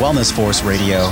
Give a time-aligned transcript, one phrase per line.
[0.00, 1.10] Wellness Force Radio.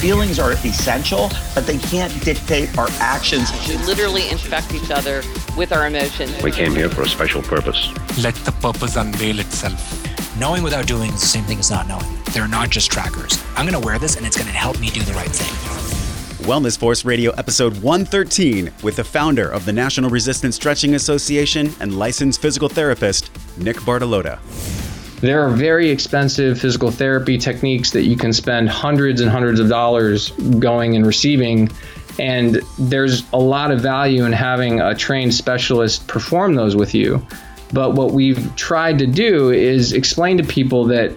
[0.00, 3.50] Feelings are essential, but they can't dictate our actions.
[3.66, 5.22] We literally infect each other
[5.56, 6.40] with our emotions.
[6.44, 7.88] We came here for a special purpose.
[8.22, 10.38] Let the purpose unveil itself.
[10.38, 12.06] Knowing without doing is the same thing as not knowing.
[12.26, 13.42] They're not just trackers.
[13.56, 15.86] I'm going to wear this and it's going to help me do the right thing.
[16.46, 21.98] Wellness Force Radio, episode 113, with the founder of the National Resistance Stretching Association and
[21.98, 24.38] licensed physical therapist, Nick Bartolotta.
[25.20, 29.68] There are very expensive physical therapy techniques that you can spend hundreds and hundreds of
[29.68, 31.70] dollars going and receiving.
[32.18, 37.26] And there's a lot of value in having a trained specialist perform those with you.
[37.72, 41.12] But what we've tried to do is explain to people that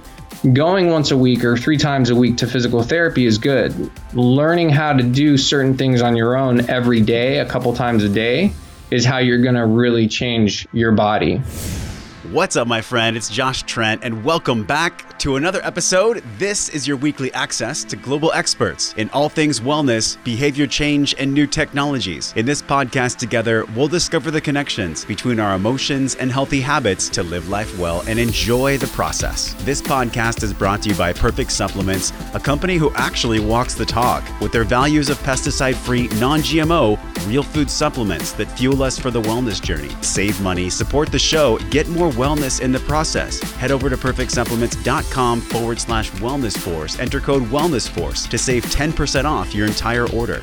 [0.54, 3.92] going once a week or three times a week to physical therapy is good.
[4.14, 8.10] Learning how to do certain things on your own every day, a couple times a
[8.10, 8.54] day,
[8.92, 11.42] is how you're going to really change your body.
[12.32, 13.18] What's up, my friend?
[13.18, 16.24] It's Josh Trent, and welcome back to another episode.
[16.38, 21.34] This is your weekly access to global experts in all things wellness, behavior change, and
[21.34, 22.34] new technologies.
[22.38, 27.24] In this podcast, together, we'll discover the connections between our emotions and healthy habits to
[27.24, 29.54] live life well and enjoy the process.
[29.66, 33.86] This podcast is brought to you by Perfect Supplements, a company who actually walks the
[33.86, 36.98] talk with their values of pesticide free, non GMO,
[37.28, 39.92] real food supplements that fuel us for the wellness journey.
[40.02, 43.42] Save money, support the show, get more wellness in the process.
[43.56, 45.09] Head over to perfectsupplements.com
[45.42, 47.00] forward slash wellness force.
[47.00, 50.42] Enter code wellness force to save 10% off your entire order.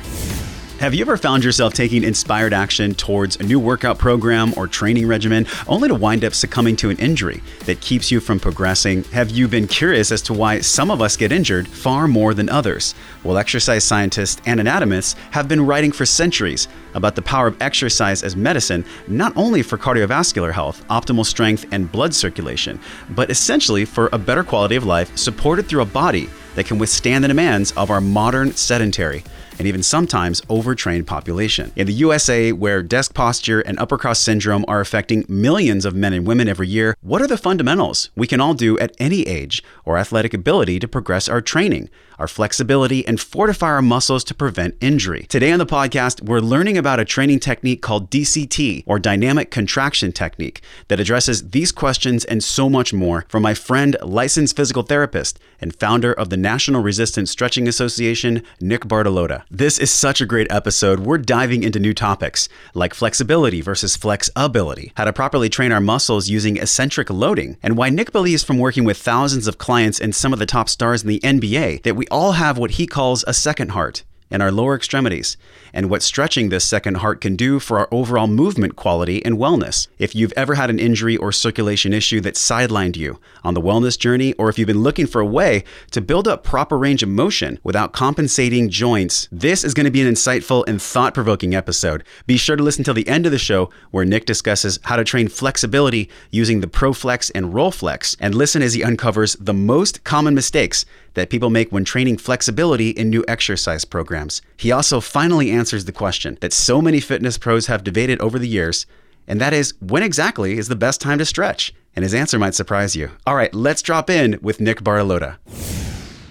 [0.79, 5.07] Have you ever found yourself taking inspired action towards a new workout program or training
[5.07, 9.03] regimen only to wind up succumbing to an injury that keeps you from progressing?
[9.05, 12.47] Have you been curious as to why some of us get injured far more than
[12.47, 12.93] others?
[13.23, 18.21] Well, exercise scientists and anatomists have been writing for centuries about the power of exercise
[18.21, 24.09] as medicine, not only for cardiovascular health, optimal strength, and blood circulation, but essentially for
[24.13, 27.89] a better quality of life supported through a body that can withstand the demands of
[27.89, 29.23] our modern sedentary
[29.57, 31.71] and even sometimes overtrained population.
[31.75, 36.13] In the USA, where desk posture and upper cross syndrome are affecting millions of men
[36.13, 39.63] and women every year, what are the fundamentals we can all do at any age
[39.85, 44.75] or athletic ability to progress our training, our flexibility, and fortify our muscles to prevent
[44.81, 45.25] injury?
[45.29, 50.11] Today on the podcast, we're learning about a training technique called DCT, or Dynamic Contraction
[50.11, 55.39] Technique, that addresses these questions and so much more from my friend, licensed physical therapist,
[55.59, 59.43] and founder of the National Resistance Stretching Association, Nick Bartolotta.
[59.49, 60.99] This is such a great episode.
[61.01, 66.29] We're diving into new topics like flexibility versus flexability, how to properly train our muscles
[66.29, 70.33] using eccentric loading, and why Nick believes from working with thousands of clients and some
[70.33, 73.33] of the top stars in the NBA that we all have what he calls a
[73.33, 75.37] second heart in our lower extremities,
[75.73, 79.87] and what stretching this second heart can do for our overall movement quality and wellness.
[79.97, 83.97] If you've ever had an injury or circulation issue that sidelined you on the wellness
[83.97, 87.09] journey, or if you've been looking for a way to build up proper range of
[87.09, 92.03] motion without compensating joints, this is going to be an insightful and thought provoking episode.
[92.25, 95.03] Be sure to listen till the end of the show where Nick discusses how to
[95.03, 100.33] train flexibility using the ProFlex and RollFlex, and listen as he uncovers the most common
[100.33, 104.41] mistakes that people make when training flexibility in new exercise programs.
[104.55, 108.47] He also finally answers the question that so many fitness pros have debated over the
[108.47, 108.85] years,
[109.27, 111.73] and that is when exactly is the best time to stretch?
[111.95, 113.09] And his answer might surprise you.
[113.25, 115.37] All right, let's drop in with Nick Bartolotta.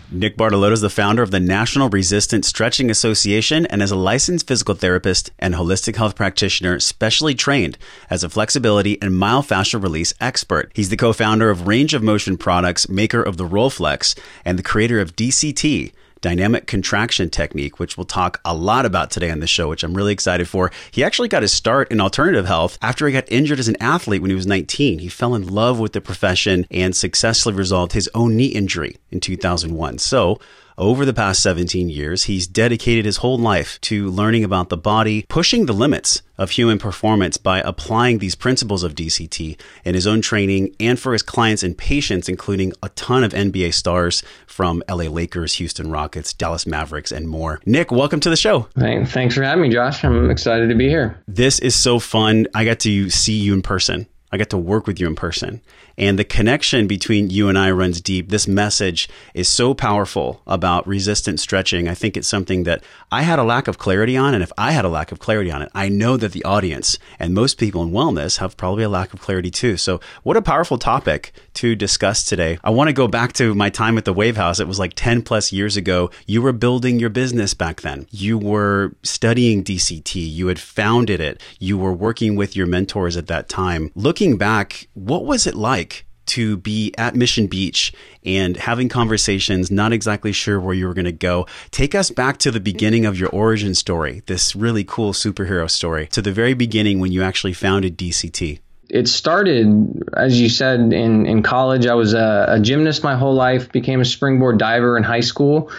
[0.08, 4.46] Nick Bartolotta is the founder of the National Resistance Stretching Association and is a licensed
[4.46, 7.76] physical therapist and holistic health practitioner specially trained
[8.08, 10.70] as a flexibility and myofascial release expert.
[10.74, 15.00] He's the co-founder of Range of Motion Products, maker of the Rollflex, and the creator
[15.00, 19.68] of DCT, dynamic contraction technique, which we'll talk a lot about today on the show,
[19.68, 20.70] which I'm really excited for.
[20.90, 24.22] He actually got his start in alternative health after he got injured as an athlete
[24.22, 24.98] when he was 19.
[24.98, 29.20] He fell in love with the profession and successfully resolved his own knee injury in
[29.20, 29.98] 2001.
[29.98, 30.38] So,
[30.78, 35.24] over the past 17 years, he's dedicated his whole life to learning about the body,
[35.28, 40.20] pushing the limits of human performance by applying these principles of DCT in his own
[40.20, 45.04] training and for his clients and patients, including a ton of NBA stars from LA
[45.04, 47.60] Lakers, Houston Rockets, Dallas Mavericks, and more.
[47.64, 48.68] Nick, welcome to the show.
[48.76, 50.04] Thanks for having me, Josh.
[50.04, 51.18] I'm excited to be here.
[51.26, 52.46] This is so fun.
[52.54, 54.06] I got to see you in person.
[54.32, 55.62] I got to work with you in person.
[55.98, 58.28] And the connection between you and I runs deep.
[58.28, 61.88] This message is so powerful about resistant stretching.
[61.88, 64.34] I think it's something that I had a lack of clarity on.
[64.34, 66.98] And if I had a lack of clarity on it, I know that the audience
[67.18, 69.76] and most people in wellness have probably a lack of clarity too.
[69.76, 72.58] So, what a powerful topic to discuss today.
[72.62, 74.60] I want to go back to my time at the Wave House.
[74.60, 76.10] It was like 10 plus years ago.
[76.26, 78.06] You were building your business back then.
[78.10, 80.14] You were studying DCT.
[80.30, 81.40] You had founded it.
[81.58, 83.90] You were working with your mentors at that time.
[83.94, 85.85] Looking back, what was it like?
[86.26, 87.92] To be at Mission Beach
[88.24, 91.46] and having conversations, not exactly sure where you were going to go.
[91.70, 96.06] Take us back to the beginning of your origin story, this really cool superhero story,
[96.08, 98.60] to the very beginning when you actually founded DCT.
[98.88, 101.86] It started, as you said, in, in college.
[101.86, 105.72] I was a, a gymnast my whole life, became a springboard diver in high school.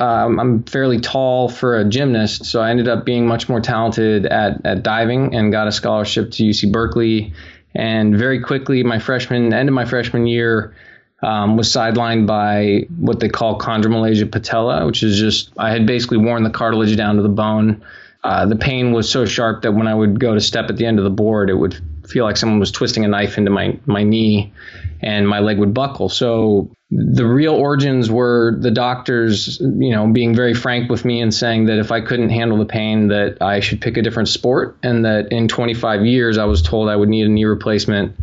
[0.00, 4.26] Um, I'm fairly tall for a gymnast, so I ended up being much more talented
[4.26, 7.32] at, at diving and got a scholarship to UC Berkeley.
[7.74, 10.74] And very quickly, my freshman end of my freshman year,
[11.24, 16.18] um, was sidelined by what they call chondromalacia patella, which is just I had basically
[16.18, 17.82] worn the cartilage down to the bone.
[18.22, 20.86] Uh, the pain was so sharp that when I would go to step at the
[20.86, 23.78] end of the board, it would feel like someone was twisting a knife into my
[23.86, 24.52] my knee,
[25.00, 26.08] and my leg would buckle.
[26.08, 31.34] So the real origins were the doctors, you know, being very frank with me and
[31.34, 34.76] saying that if I couldn't handle the pain, that I should pick a different sport,
[34.82, 38.16] and that in 25 years I was told I would need a knee replacement,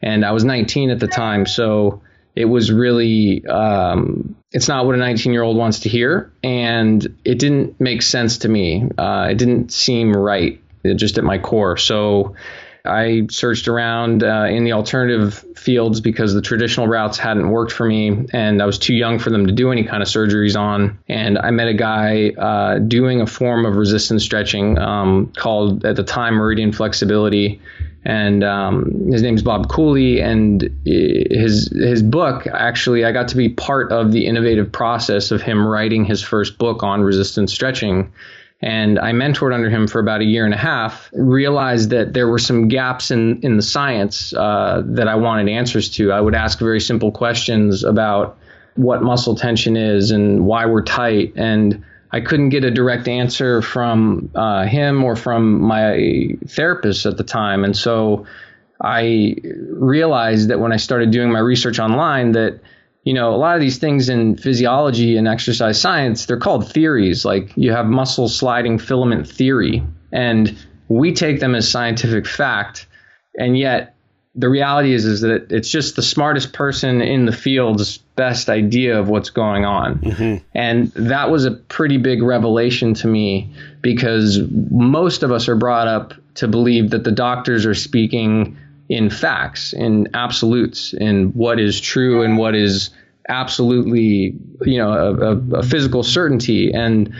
[0.00, 2.02] and I was 19 at the time, so
[2.36, 6.32] it was really um, it's not what a 19 year old wants to hear.
[6.42, 8.88] And it didn't make sense to me.
[8.96, 10.60] Uh, it didn't seem right
[10.96, 11.76] just at my core.
[11.76, 12.34] So
[12.84, 17.86] I searched around uh, in the alternative fields because the traditional routes hadn't worked for
[17.86, 20.98] me, and I was too young for them to do any kind of surgeries on.
[21.08, 25.94] And I met a guy uh, doing a form of resistance stretching um, called at
[25.94, 27.60] the time meridian flexibility.
[28.04, 33.48] And um, his name's Bob Cooley, and his his book actually I got to be
[33.48, 38.12] part of the innovative process of him writing his first book on resistance stretching
[38.62, 41.10] and I mentored under him for about a year and a half.
[41.12, 45.90] Realized that there were some gaps in in the science uh, that I wanted answers
[45.90, 46.12] to.
[46.12, 48.38] I would ask very simple questions about
[48.76, 53.62] what muscle tension is and why we're tight, and I couldn't get a direct answer
[53.62, 58.26] from uh, him or from my therapist at the time, and so.
[58.84, 59.36] I
[59.70, 62.58] realized that when I started doing my research online that
[63.04, 67.24] you know, a lot of these things in physiology and exercise science, they're called theories.
[67.24, 69.82] Like you have muscle sliding filament theory,
[70.12, 70.56] and
[70.88, 72.86] we take them as scientific fact.
[73.36, 73.96] And yet,
[74.34, 78.98] the reality is, is that it's just the smartest person in the field's best idea
[78.98, 79.98] of what's going on.
[79.98, 80.44] Mm-hmm.
[80.54, 83.52] And that was a pretty big revelation to me
[83.82, 84.40] because
[84.70, 88.56] most of us are brought up to believe that the doctors are speaking
[88.92, 92.90] in facts, in absolutes, in what is true and what is
[93.28, 96.72] absolutely, you know, a, a, physical certainty.
[96.72, 97.14] And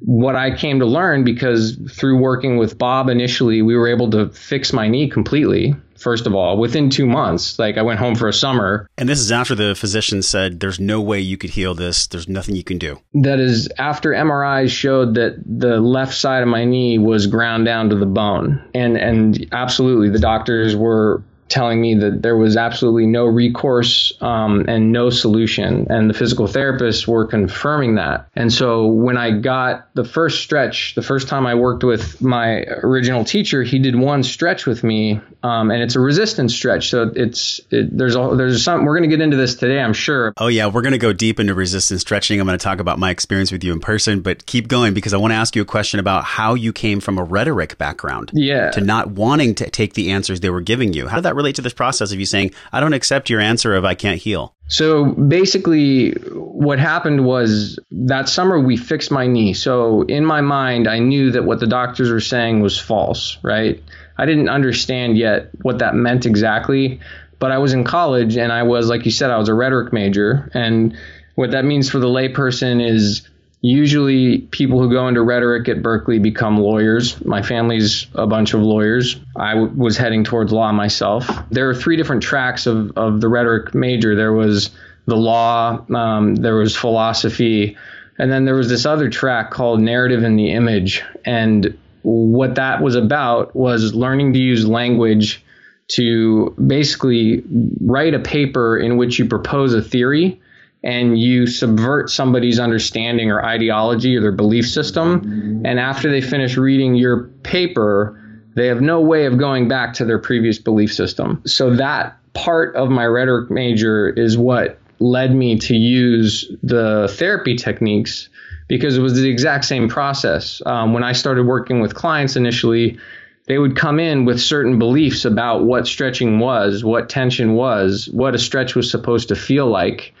[0.00, 4.30] what I came to learn because through working with Bob initially, we were able to
[4.30, 7.58] fix my knee completely first of all, within two months.
[7.58, 8.88] Like I went home for a summer.
[8.98, 12.06] And this is after the physician said, there's no way you could heal this.
[12.06, 13.00] There's nothing you can do.
[13.14, 17.90] That is after MRIs showed that the left side of my knee was ground down
[17.90, 18.62] to the bone.
[18.74, 21.22] And, and absolutely, the doctors were
[21.52, 25.86] telling me that there was absolutely no recourse um, and no solution.
[25.90, 28.28] And the physical therapists were confirming that.
[28.34, 32.62] And so when I got the first stretch, the first time I worked with my
[32.82, 36.88] original teacher, he did one stretch with me, um, and it's a resistance stretch.
[36.88, 39.92] So it's it, there's a, there's some we're going to get into this today, I'm
[39.92, 40.32] sure.
[40.36, 42.40] Oh yeah, we're going to go deep into resistance stretching.
[42.40, 45.14] I'm going to talk about my experience with you in person, but keep going because
[45.14, 48.30] I want to ask you a question about how you came from a rhetoric background,
[48.34, 51.08] yeah, to not wanting to take the answers they were giving you.
[51.08, 53.74] How did that relate to this process of you saying, I don't accept your answer
[53.74, 54.54] of I can't heal?
[54.68, 59.52] So basically, what happened was that summer we fixed my knee.
[59.52, 63.82] So in my mind, I knew that what the doctors were saying was false, right?
[64.18, 67.00] I didn't understand yet what that meant exactly,
[67.38, 69.92] but I was in college and I was, like you said, I was a rhetoric
[69.92, 70.50] major.
[70.54, 70.96] And
[71.34, 73.28] what that means for the layperson is
[73.64, 77.24] Usually, people who go into rhetoric at Berkeley become lawyers.
[77.24, 79.20] My family's a bunch of lawyers.
[79.36, 81.30] I w- was heading towards law myself.
[81.52, 84.70] There are three different tracks of, of the rhetoric major there was
[85.06, 87.76] the law, um, there was philosophy,
[88.18, 91.04] and then there was this other track called narrative and the image.
[91.24, 95.44] And what that was about was learning to use language
[95.88, 97.42] to basically
[97.80, 100.40] write a paper in which you propose a theory
[100.84, 105.62] and you subvert somebody's understanding or ideology or their belief system.
[105.64, 108.18] And after they finish reading your paper,
[108.56, 111.42] they have no way of going back to their previous belief system.
[111.46, 117.56] So that part of my rhetoric major is what led me to use the therapy
[117.56, 118.28] techniques
[118.72, 120.62] because it was the exact same process.
[120.64, 122.98] Um, when I started working with clients initially,
[123.46, 128.34] they would come in with certain beliefs about what stretching was, what tension was, what
[128.34, 130.14] a stretch was supposed to feel like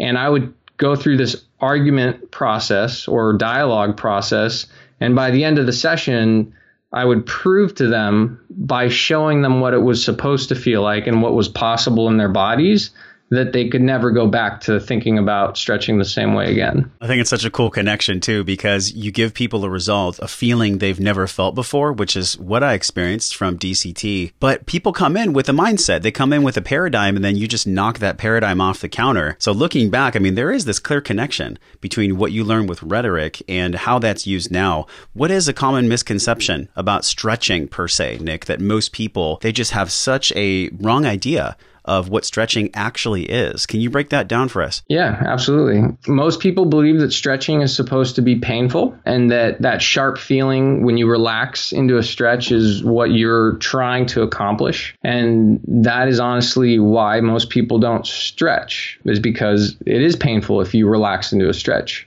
[0.00, 4.66] and I would go through this argument process or dialogue process.
[5.00, 6.54] And by the end of the session,
[6.92, 11.06] I would prove to them by showing them what it was supposed to feel like
[11.06, 12.90] and what was possible in their bodies
[13.30, 16.90] that they could never go back to thinking about stretching the same way again.
[17.00, 20.28] I think it's such a cool connection too, because you give people a result, a
[20.28, 24.32] feeling they've never felt before, which is what I experienced from DCT.
[24.40, 26.02] But people come in with a mindset.
[26.02, 28.88] They come in with a paradigm and then you just knock that paradigm off the
[28.88, 29.36] counter.
[29.38, 32.82] So looking back, I mean, there is this clear connection between what you learn with
[32.82, 34.86] rhetoric and how that's used now.
[35.12, 39.72] What is a common misconception about stretching per se, Nick, that most people, they just
[39.72, 41.56] have such a wrong idea
[41.88, 43.66] of what stretching actually is.
[43.66, 44.82] Can you break that down for us?
[44.88, 45.96] Yeah, absolutely.
[46.06, 50.84] Most people believe that stretching is supposed to be painful and that that sharp feeling
[50.84, 54.96] when you relax into a stretch is what you're trying to accomplish.
[55.02, 60.74] And that is honestly why most people don't stretch is because it is painful if
[60.74, 62.06] you relax into a stretch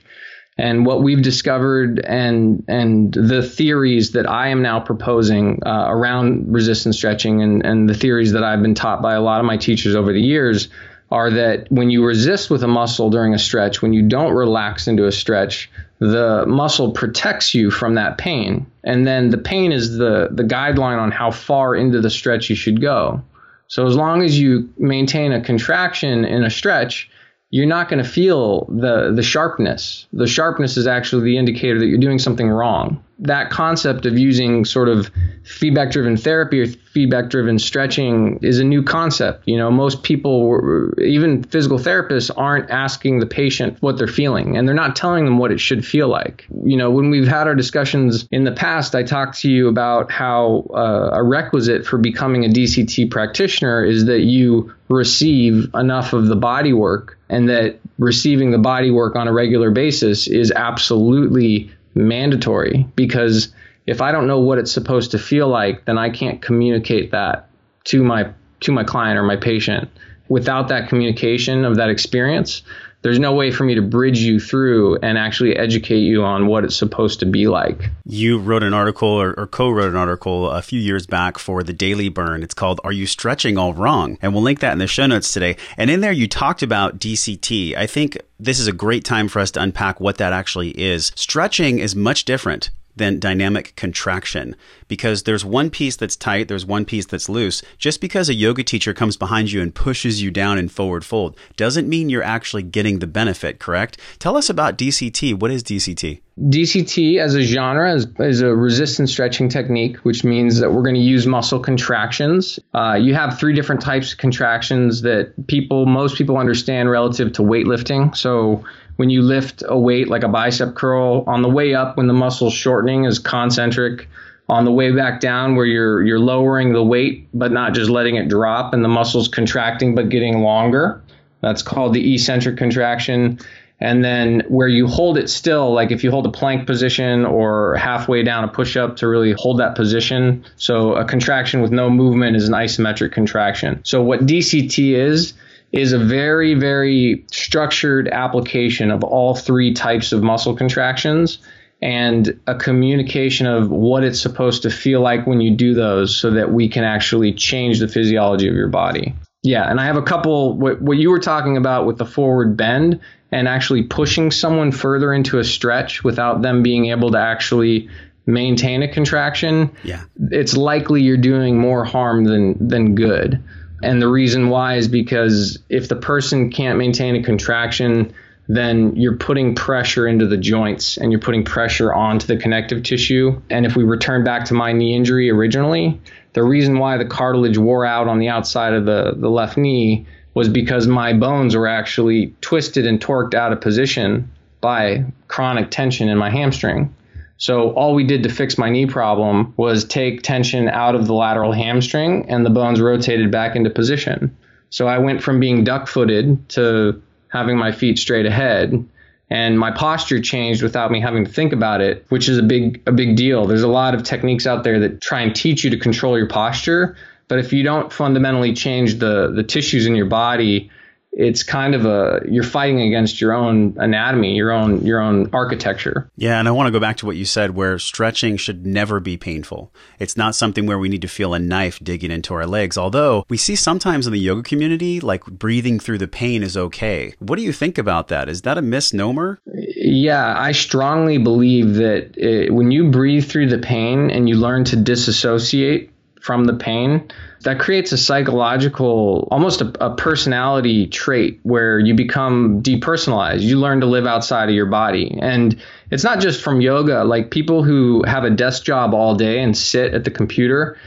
[0.62, 6.52] and what we've discovered and and the theories that I am now proposing uh, around
[6.52, 9.56] resistance stretching and, and the theories that I've been taught by a lot of my
[9.56, 10.68] teachers over the years
[11.10, 14.86] are that when you resist with a muscle during a stretch, when you don't relax
[14.86, 18.64] into a stretch, the muscle protects you from that pain.
[18.84, 22.56] And then the pain is the, the guideline on how far into the stretch you
[22.56, 23.20] should go.
[23.66, 27.10] So as long as you maintain a contraction in a stretch,
[27.52, 30.06] you're not going to feel the the sharpness.
[30.12, 34.64] The sharpness is actually the indicator that you're doing something wrong that concept of using
[34.64, 35.10] sort of
[35.44, 39.46] feedback driven therapy or feedback driven stretching is a new concept.
[39.46, 44.66] You know, most people, even physical therapists, aren't asking the patient what they're feeling and
[44.66, 46.46] they're not telling them what it should feel like.
[46.64, 50.10] You know, when we've had our discussions in the past, I talked to you about
[50.10, 56.26] how uh, a requisite for becoming a DCT practitioner is that you receive enough of
[56.26, 61.70] the body work and that receiving the body work on a regular basis is absolutely
[61.94, 63.52] mandatory because
[63.86, 67.48] if I don't know what it's supposed to feel like, then I can't communicate that
[67.84, 69.90] to my to my client or my patient.
[70.28, 72.62] Without that communication of that experience,
[73.02, 76.64] there's no way for me to bridge you through and actually educate you on what
[76.64, 77.90] it's supposed to be like.
[78.04, 81.62] You wrote an article or, or co wrote an article a few years back for
[81.62, 82.42] the Daily Burn.
[82.42, 84.18] It's called Are You Stretching All Wrong?
[84.22, 85.56] And we'll link that in the show notes today.
[85.76, 87.76] And in there, you talked about DCT.
[87.76, 91.12] I think this is a great time for us to unpack what that actually is.
[91.16, 94.56] Stretching is much different than dynamic contraction
[94.88, 97.62] because there's one piece that's tight, there's one piece that's loose.
[97.78, 101.36] Just because a yoga teacher comes behind you and pushes you down in forward fold
[101.56, 103.98] doesn't mean you're actually getting the benefit, correct?
[104.18, 105.38] Tell us about DCT.
[105.38, 106.20] What is DCT?
[106.40, 110.94] DCT as a genre is, is a resistance stretching technique, which means that we're going
[110.94, 112.58] to use muscle contractions.
[112.74, 117.42] Uh, you have three different types of contractions that people, most people understand relative to
[117.42, 118.16] weightlifting.
[118.16, 118.64] So
[119.02, 122.12] when you lift a weight like a bicep curl, on the way up when the
[122.12, 124.08] muscle's shortening is concentric.
[124.48, 128.14] On the way back down where you're you're lowering the weight but not just letting
[128.14, 131.02] it drop and the muscle's contracting but getting longer.
[131.40, 133.40] That's called the eccentric contraction.
[133.80, 137.74] And then where you hold it still, like if you hold a plank position or
[137.74, 140.44] halfway down a push up to really hold that position.
[140.54, 143.80] So a contraction with no movement is an isometric contraction.
[143.82, 145.34] So what DCT is,
[145.72, 151.38] is a very, very structured application of all three types of muscle contractions
[151.80, 156.30] and a communication of what it's supposed to feel like when you do those so
[156.30, 159.14] that we can actually change the physiology of your body.
[159.42, 162.56] Yeah, and I have a couple what, what you were talking about with the forward
[162.56, 163.00] bend
[163.32, 167.88] and actually pushing someone further into a stretch without them being able to actually
[168.26, 169.74] maintain a contraction.
[169.82, 170.04] Yeah.
[170.30, 173.42] It's likely you're doing more harm than than good.
[173.82, 178.14] And the reason why is because if the person can't maintain a contraction,
[178.48, 183.40] then you're putting pressure into the joints and you're putting pressure onto the connective tissue.
[183.50, 186.00] And if we return back to my knee injury originally,
[186.32, 190.06] the reason why the cartilage wore out on the outside of the, the left knee
[190.34, 196.08] was because my bones were actually twisted and torqued out of position by chronic tension
[196.08, 196.94] in my hamstring.
[197.36, 201.14] So all we did to fix my knee problem was take tension out of the
[201.14, 204.36] lateral hamstring and the bones rotated back into position.
[204.70, 208.86] So I went from being duck footed to having my feet straight ahead
[209.32, 212.82] and my posture changed without me having to think about it, which is a big
[212.86, 213.46] a big deal.
[213.46, 216.28] There's a lot of techniques out there that try and teach you to control your
[216.28, 216.96] posture,
[217.28, 220.70] but if you don't fundamentally change the the tissues in your body,
[221.12, 226.10] it's kind of a you're fighting against your own anatomy, your own your own architecture.
[226.16, 228.98] Yeah, and I want to go back to what you said where stretching should never
[228.98, 229.72] be painful.
[229.98, 233.24] It's not something where we need to feel a knife digging into our legs, although
[233.28, 237.14] we see sometimes in the yoga community like breathing through the pain is okay.
[237.18, 238.28] What do you think about that?
[238.28, 239.40] Is that a misnomer?
[239.44, 244.64] Yeah, I strongly believe that it, when you breathe through the pain and you learn
[244.64, 245.91] to disassociate
[246.22, 247.10] from the pain,
[247.40, 253.40] that creates a psychological, almost a, a, personality trait where you become depersonalized.
[253.40, 255.18] You learn to live outside of your body.
[255.20, 255.60] And
[255.90, 259.58] it's not just from yoga, like people who have a desk job all day and
[259.58, 260.78] sit at the computer,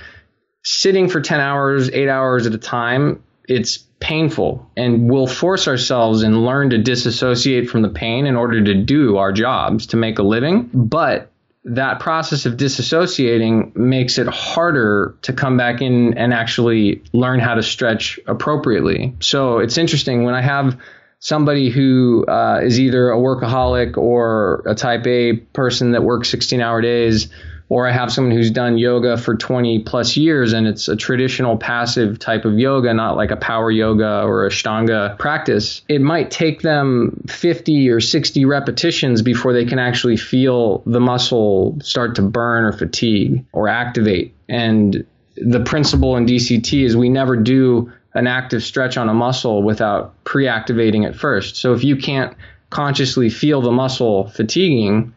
[0.63, 4.71] sitting for 10 hours, eight hours at a time, it's painful.
[4.77, 9.17] And we'll force ourselves and learn to disassociate from the pain in order to do
[9.17, 10.69] our jobs, to make a living.
[10.73, 11.29] But
[11.65, 17.55] that process of disassociating makes it harder to come back in and actually learn how
[17.55, 19.15] to stretch appropriately.
[19.19, 20.79] So it's interesting when I have
[21.19, 26.61] somebody who uh, is either a workaholic or a type A person that works 16
[26.61, 27.29] hour days
[27.69, 31.57] or I have someone who's done yoga for 20 plus years and it's a traditional
[31.57, 36.29] passive type of yoga, not like a power yoga or a Ashtanga practice, it might
[36.29, 42.21] take them 50 or 60 repetitions before they can actually feel the muscle start to
[42.21, 44.33] burn or fatigue or activate.
[44.47, 45.05] And
[45.35, 50.23] the principle in DCT is we never do an active stretch on a muscle without
[50.23, 51.57] pre activating it first.
[51.57, 52.35] So if you can't
[52.69, 55.13] consciously feel the muscle fatiguing,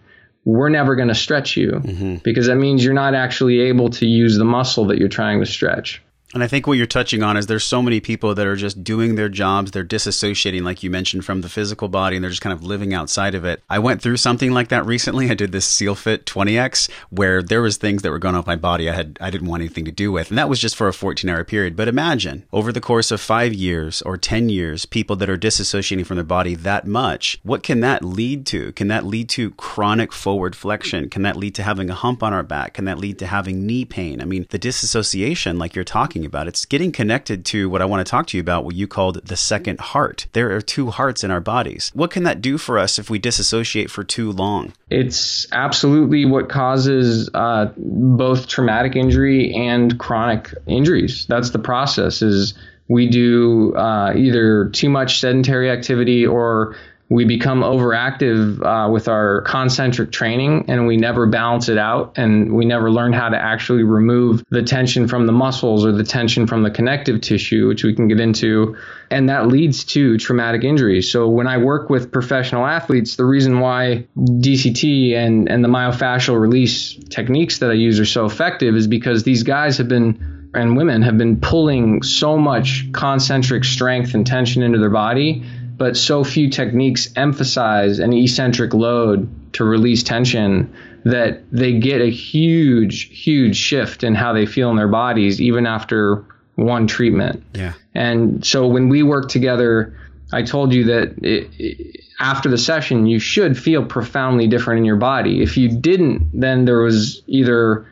[0.49, 2.15] we're never going to stretch you mm-hmm.
[2.25, 5.47] because that means you're not actually able to use the muscle that you're trying to
[5.47, 6.03] stretch.
[6.35, 8.85] And I think what you're touching on is there's so many people that are just
[8.85, 9.71] doing their jobs.
[9.71, 12.93] They're disassociating, like you mentioned, from the physical body and they're just kind of living
[12.93, 13.63] outside of it.
[13.71, 15.31] I went through something like that recently.
[15.31, 18.57] I did this Seal Fit 20X where there was things that were going off my
[18.57, 20.29] body I had I didn't want anything to do with.
[20.29, 21.77] And that was just for a 14 hour period.
[21.77, 26.05] But imagine over the course of five years or 10 years, people that are disassociating
[26.05, 28.73] from their body that much, what can that lead to?
[28.73, 31.09] Can that lead to chronic forward flexion?
[31.09, 32.75] Can that lead to having a hump on our back?
[32.75, 34.21] Can that lead to having knee pain?
[34.21, 36.49] I mean, the disassociation, like you're talking talking about.
[36.49, 39.27] It's getting connected to what I want to talk to you about, what you called
[39.27, 40.27] the second heart.
[40.33, 41.91] There are two hearts in our bodies.
[41.95, 44.73] What can that do for us if we disassociate for too long?
[44.91, 51.27] It's absolutely what causes uh, both traumatic injury and chronic injuries.
[51.29, 52.23] That's the process.
[52.23, 52.55] Is
[52.89, 56.77] we do uh, either too much sedentary activity or
[57.11, 62.53] we become overactive uh, with our concentric training and we never balance it out and
[62.53, 66.47] we never learn how to actually remove the tension from the muscles or the tension
[66.47, 68.77] from the connective tissue which we can get into.
[69.11, 71.11] And that leads to traumatic injuries.
[71.11, 76.39] So when i work with professional athletes the reason why dct and, and the myofascial
[76.39, 80.77] release techniques that i use are so effective is because these guys have been and
[80.77, 85.45] women have been pulling so much concentric strength and tension into their body
[85.79, 90.73] but so few techniques emphasize an eccentric load to release tension
[91.05, 95.67] that they get a huge, huge shift in how they feel in their bodies, even
[95.67, 96.25] after
[96.57, 97.43] one treatment.
[97.55, 97.73] Yeah.
[97.95, 99.97] And so when we work together,
[100.33, 104.85] I told you that it, it, after the session, you should feel profoundly different in
[104.85, 105.43] your body.
[105.43, 107.87] If you didn't, then there was either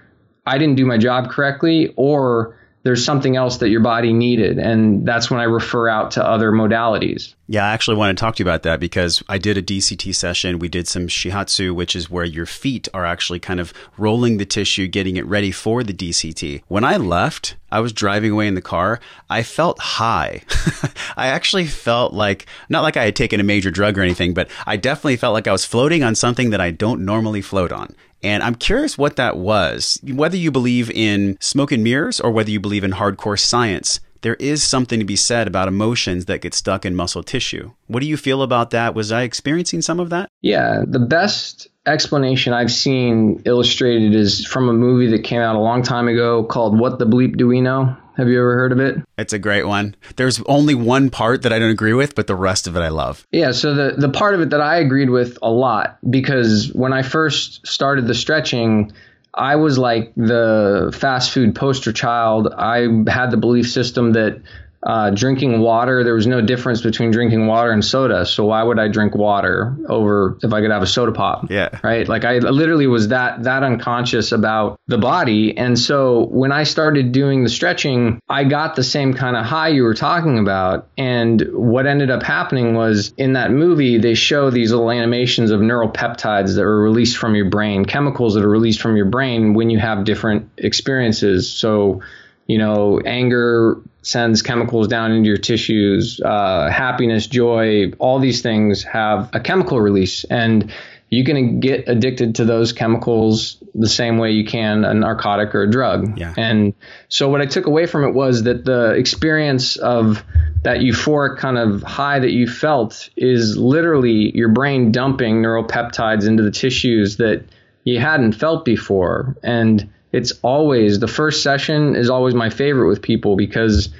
[0.46, 4.60] I didn't do my job correctly or there's something else that your body needed.
[4.60, 7.34] And that's when I refer out to other modalities.
[7.48, 10.14] Yeah, I actually want to talk to you about that because I did a DCT
[10.14, 10.60] session.
[10.60, 14.46] We did some shiatsu, which is where your feet are actually kind of rolling the
[14.46, 16.62] tissue, getting it ready for the DCT.
[16.68, 19.00] When I left, I was driving away in the car.
[19.28, 20.42] I felt high.
[21.16, 24.48] I actually felt like, not like I had taken a major drug or anything, but
[24.64, 27.96] I definitely felt like I was floating on something that I don't normally float on.
[28.22, 30.00] And I'm curious what that was.
[30.02, 34.34] Whether you believe in smoke and mirrors or whether you believe in hardcore science, there
[34.36, 37.72] is something to be said about emotions that get stuck in muscle tissue.
[37.86, 38.94] What do you feel about that?
[38.94, 40.28] Was I experiencing some of that?
[40.42, 45.60] Yeah, the best explanation I've seen illustrated is from a movie that came out a
[45.60, 47.96] long time ago called What the Bleep Do We Know?
[48.16, 48.96] Have you ever heard of it?
[49.18, 49.94] It's a great one.
[50.16, 52.88] There's only one part that I don't agree with, but the rest of it I
[52.88, 53.26] love.
[53.30, 56.92] Yeah, so the the part of it that I agreed with a lot because when
[56.92, 58.92] I first started the stretching,
[59.34, 62.48] I was like the fast food poster child.
[62.56, 64.40] I had the belief system that
[64.86, 68.24] uh, drinking water, there was no difference between drinking water and soda.
[68.24, 71.50] So why would I drink water over if I could have a soda pop?
[71.50, 71.80] Yeah.
[71.82, 72.06] Right.
[72.06, 75.58] Like I literally was that that unconscious about the body.
[75.58, 79.68] And so when I started doing the stretching, I got the same kind of high
[79.68, 80.86] you were talking about.
[80.96, 85.60] And what ended up happening was in that movie, they show these little animations of
[85.60, 89.54] neural peptides that are released from your brain, chemicals that are released from your brain
[89.54, 91.52] when you have different experiences.
[91.52, 92.02] So
[92.46, 96.20] you know, anger sends chemicals down into your tissues.
[96.24, 100.24] Uh, happiness, joy, all these things have a chemical release.
[100.24, 100.72] And
[101.10, 105.62] you can get addicted to those chemicals the same way you can a narcotic or
[105.62, 106.18] a drug.
[106.18, 106.34] Yeah.
[106.36, 106.74] And
[107.08, 110.24] so what I took away from it was that the experience of
[110.62, 116.42] that euphoric kind of high that you felt is literally your brain dumping neuropeptides into
[116.42, 117.44] the tissues that
[117.84, 119.36] you hadn't felt before.
[119.44, 123.90] And it's always the first session is always my favorite with people because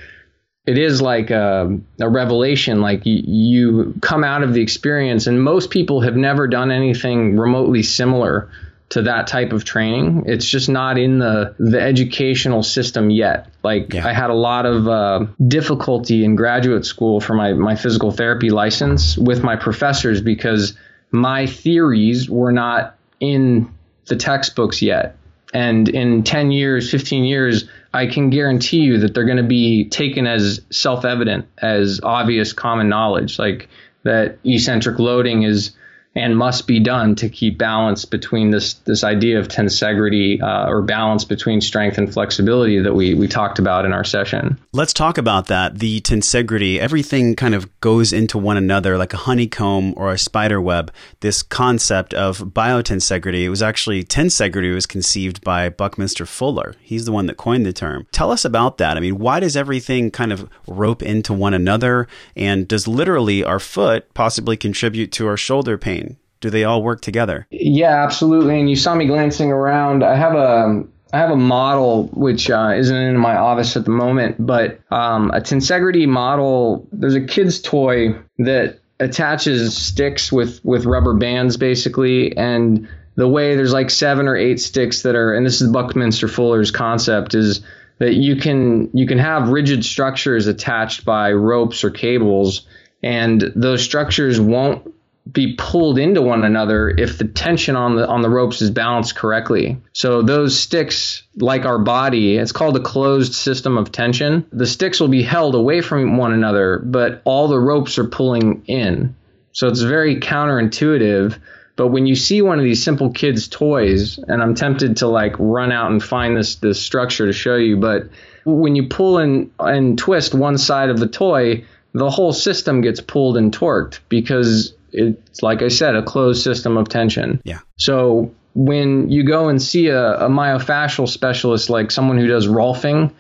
[0.67, 2.81] it is like a, a revelation.
[2.81, 7.37] Like you, you come out of the experience, and most people have never done anything
[7.37, 8.51] remotely similar
[8.89, 10.25] to that type of training.
[10.27, 13.49] It's just not in the the educational system yet.
[13.63, 14.07] Like Yeah.
[14.07, 18.49] I had a lot of uh, difficulty in graduate school for my my physical therapy
[18.49, 20.77] license with my professors because
[21.11, 23.71] my theories were not in
[24.07, 25.17] the textbooks yet.
[25.55, 29.89] And in 10 years, 15 years, I can guarantee you that they're going to be
[29.89, 33.69] taken as self evident, as obvious common knowledge, like
[34.03, 35.73] that eccentric loading is
[36.17, 40.81] and must be done to keep balance between this this idea of tensegrity uh, or
[40.83, 44.59] balance between strength and flexibility that we we talked about in our session.
[44.73, 45.79] Let's talk about that.
[45.79, 50.61] The tensegrity, everything kind of goes into one another like a honeycomb or a spider
[50.61, 50.91] web.
[51.21, 56.75] This concept of biotensegrity, it was actually tensegrity was conceived by Buckminster Fuller.
[56.81, 58.07] He's the one that coined the term.
[58.11, 58.97] Tell us about that.
[58.97, 62.09] I mean, why does everything kind of rope into one another?
[62.35, 66.06] And does literally our foot possibly contribute to our shoulder pain?
[66.41, 67.47] Do they all work together?
[67.51, 68.61] Yeah, absolutely.
[68.61, 70.05] And you saw me glancing around.
[70.05, 73.91] I have a I have a model which uh, isn't in my office at the
[73.91, 76.87] moment, but um, a tensegrity model.
[76.93, 83.57] There's a kid's toy that attaches sticks with with rubber bands basically, and the way
[83.57, 87.63] there's like seven or eight sticks that are, and this is Buckminster Fuller's concept is
[87.99, 92.67] that you can you can have rigid structures attached by ropes or cables,
[93.03, 94.93] and those structures won't
[95.31, 99.17] be pulled into one another if the tension on the on the ropes is balanced
[99.17, 99.77] correctly.
[99.93, 104.47] So those sticks, like our body, it's called a closed system of tension.
[104.53, 108.65] The sticks will be held away from one another, but all the ropes are pulling
[108.67, 109.17] in.
[109.53, 111.39] So it's very counterintuitive.
[111.75, 115.35] But when you see one of these simple kids' toys, and I'm tempted to like
[115.39, 118.09] run out and find this this structure to show you, but
[118.45, 123.01] when you pull and and twist one side of the toy, the whole system gets
[123.01, 127.41] pulled and torqued because it's like I said, a closed system of tension.
[127.45, 127.61] Yeah.
[127.77, 133.13] So when you go and see a, a myofascial specialist, like someone who does rolfing,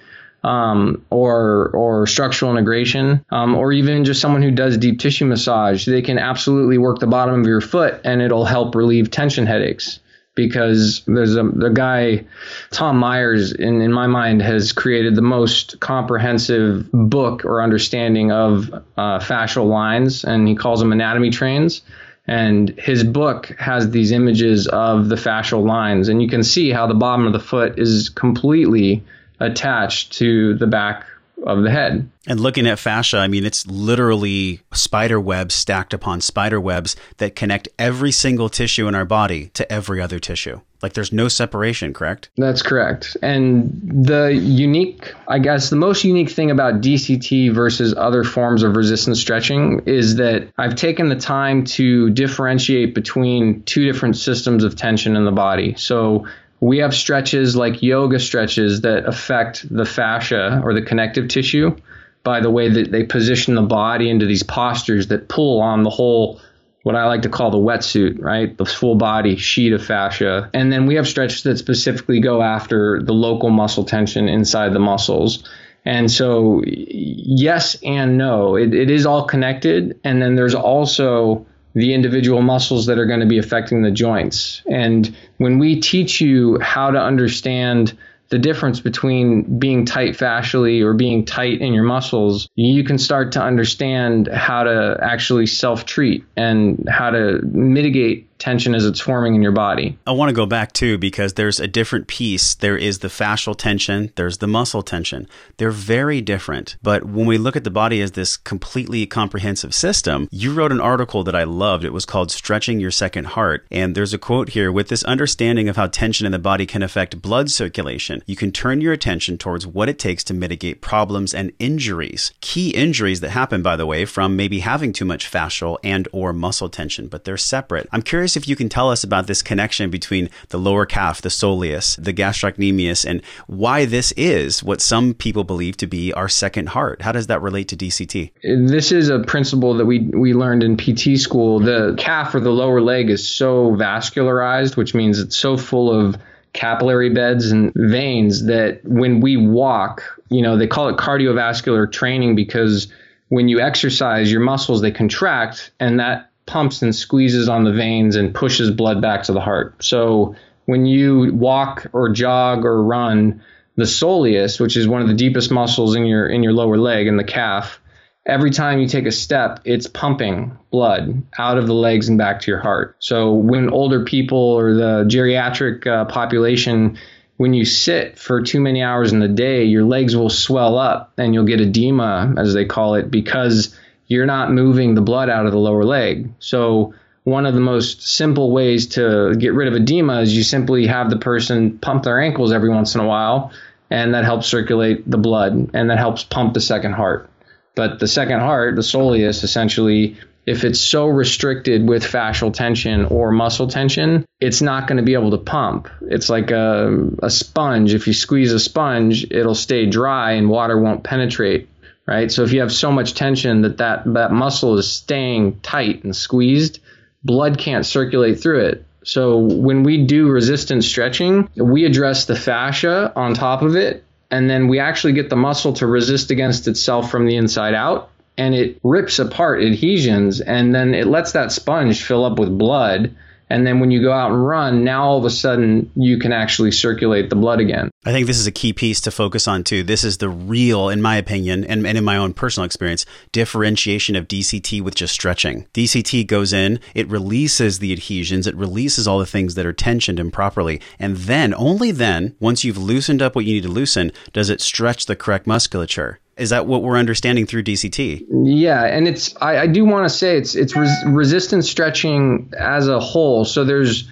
[0.44, 5.86] um, or or structural integration, um, or even just someone who does deep tissue massage,
[5.86, 9.98] they can absolutely work the bottom of your foot, and it'll help relieve tension headaches.
[10.36, 12.24] Because there's a the guy,
[12.70, 18.72] Tom Myers, in, in my mind, has created the most comprehensive book or understanding of
[18.72, 21.82] uh, fascial lines, and he calls them anatomy trains.
[22.28, 26.86] And his book has these images of the fascial lines, and you can see how
[26.86, 29.02] the bottom of the foot is completely
[29.40, 31.06] attached to the back
[31.46, 32.08] of the head.
[32.26, 37.36] And looking at fascia, I mean, it's literally spider webs stacked upon spider webs that
[37.36, 40.60] connect every single tissue in our body to every other tissue.
[40.82, 42.28] Like there's no separation, correct?
[42.36, 43.16] That's correct.
[43.22, 48.76] And the unique, I guess, the most unique thing about DCT versus other forms of
[48.76, 54.76] resistance stretching is that I've taken the time to differentiate between two different systems of
[54.76, 55.74] tension in the body.
[55.78, 56.26] So
[56.60, 61.76] we have stretches like yoga stretches that affect the fascia or the connective tissue
[62.22, 65.90] by the way that they position the body into these postures that pull on the
[65.90, 66.40] whole
[66.82, 68.56] what I like to call the wetsuit, right?
[68.56, 70.48] The full body sheet of fascia.
[70.54, 74.78] And then we have stretches that specifically go after the local muscle tension inside the
[74.78, 75.42] muscles.
[75.84, 79.98] And so, yes and no, it, it is all connected.
[80.04, 81.44] And then there's also
[81.76, 84.62] the individual muscles that are going to be affecting the joints.
[84.68, 87.96] And when we teach you how to understand
[88.30, 93.30] the difference between being tight fascially or being tight in your muscles, you can start
[93.32, 99.34] to understand how to actually self treat and how to mitigate tension as it's forming
[99.34, 99.98] in your body.
[100.06, 102.54] I want to go back too because there's a different piece.
[102.54, 105.28] There is the fascial tension, there's the muscle tension.
[105.56, 106.76] They're very different.
[106.82, 110.80] But when we look at the body as this completely comprehensive system, you wrote an
[110.80, 111.84] article that I loved.
[111.84, 113.66] It was called Stretching Your Second Heart.
[113.70, 116.82] And there's a quote here with this understanding of how tension in the body can
[116.82, 121.34] affect blood circulation, you can turn your attention towards what it takes to mitigate problems
[121.34, 122.32] and injuries.
[122.40, 126.32] Key injuries that happen, by the way, from maybe having too much fascial and or
[126.32, 127.88] muscle tension, but they're separate.
[127.92, 131.22] I'm curious curious if you can tell us about this connection between the lower calf,
[131.22, 136.28] the soleus, the gastrocnemius, and why this is what some people believe to be our
[136.28, 137.02] second heart.
[137.02, 138.32] How does that relate to DCT?
[138.42, 141.60] This is a principle that we we learned in PT school.
[141.60, 146.16] The calf or the lower leg is so vascularized, which means it's so full of
[146.52, 152.34] capillary beds and veins that when we walk, you know, they call it cardiovascular training
[152.34, 152.88] because
[153.28, 158.16] when you exercise, your muscles they contract and that pumps and squeezes on the veins
[158.16, 159.82] and pushes blood back to the heart.
[159.82, 163.42] So when you walk or jog or run,
[163.76, 167.06] the soleus, which is one of the deepest muscles in your in your lower leg
[167.06, 167.80] in the calf,
[168.24, 172.40] every time you take a step, it's pumping blood out of the legs and back
[172.40, 172.96] to your heart.
[172.98, 176.98] So when older people or the geriatric uh, population,
[177.36, 181.12] when you sit for too many hours in the day, your legs will swell up
[181.18, 185.46] and you'll get edema, as they call it, because you're not moving the blood out
[185.46, 186.30] of the lower leg.
[186.38, 190.86] So one of the most simple ways to get rid of edema is you simply
[190.86, 193.50] have the person pump their ankles every once in a while,
[193.90, 197.28] and that helps circulate the blood and that helps pump the second heart.
[197.74, 200.16] But the second heart, the soleus, essentially,
[200.46, 205.14] if it's so restricted with fascial tension or muscle tension, it's not going to be
[205.14, 205.88] able to pump.
[206.02, 207.92] It's like a, a sponge.
[207.92, 211.68] If you squeeze a sponge, it'll stay dry and water won't penetrate,
[212.06, 212.30] right?
[212.30, 216.14] So if you have so much tension that that, that muscle is staying tight and
[216.14, 216.80] squeezed,
[217.24, 218.84] blood can't circulate through it.
[219.04, 224.50] So when we do resistance stretching, we address the fascia on top of it and
[224.50, 228.54] then we actually get the muscle to resist against itself from the inside out and
[228.54, 233.14] it rips apart adhesions and then it lets that sponge fill up with blood
[233.48, 236.32] and then when you go out and run, now all of a sudden you can
[236.32, 237.90] actually circulate the blood again.
[238.04, 239.82] I think this is a key piece to focus on too.
[239.82, 244.16] This is the real, in my opinion, and, and in my own personal experience, differentiation
[244.16, 245.66] of DCT with just stretching.
[245.74, 250.18] DCT goes in, it releases the adhesions, it releases all the things that are tensioned
[250.18, 250.80] improperly.
[250.98, 254.60] And then, only then, once you've loosened up what you need to loosen, does it
[254.60, 256.20] stretch the correct musculature.
[256.36, 258.26] Is that what we're understanding through DCT?
[258.44, 262.88] Yeah, and it's I, I do want to say it's it's res- resistance stretching as
[262.88, 263.46] a whole.
[263.46, 264.06] So there's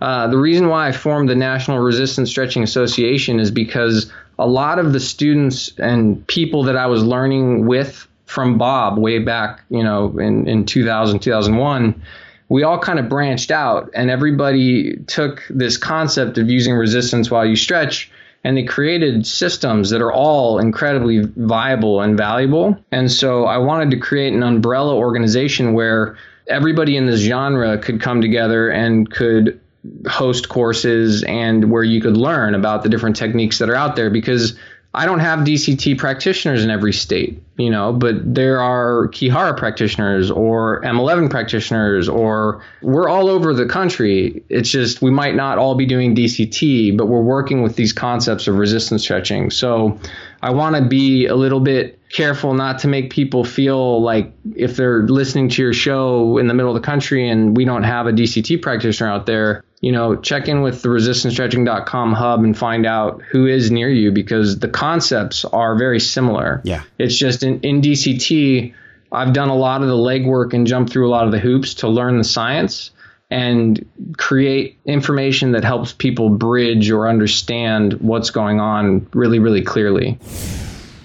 [0.00, 4.78] uh, the reason why I formed the National Resistance Stretching Association is because a lot
[4.78, 9.82] of the students and people that I was learning with from Bob way back, you
[9.82, 12.02] know, in, in 2000, 2001,
[12.48, 17.44] we all kind of branched out and everybody took this concept of using resistance while
[17.44, 18.10] you stretch
[18.42, 22.78] and they created systems that are all incredibly viable and valuable.
[22.90, 28.00] And so I wanted to create an umbrella organization where everybody in this genre could
[28.00, 29.60] come together and could
[30.08, 34.10] host courses and where you could learn about the different techniques that are out there
[34.10, 34.58] because
[34.92, 40.32] I don't have DCT practitioners in every state, you know, but there are Kihara practitioners
[40.32, 44.42] or M11 practitioners, or we're all over the country.
[44.48, 48.48] It's just we might not all be doing DCT, but we're working with these concepts
[48.48, 49.50] of resistance stretching.
[49.50, 49.96] So
[50.42, 54.74] I want to be a little bit careful not to make people feel like if
[54.74, 58.08] they're listening to your show in the middle of the country and we don't have
[58.08, 62.84] a DCT practitioner out there, you know, check in with the resistancestretching.com hub and find
[62.84, 66.60] out who is near you because the concepts are very similar.
[66.64, 66.82] Yeah.
[66.98, 68.74] It's just in, in DCT,
[69.10, 71.74] I've done a lot of the legwork and jumped through a lot of the hoops
[71.74, 72.90] to learn the science
[73.30, 73.88] and
[74.18, 80.18] create information that helps people bridge or understand what's going on really, really clearly.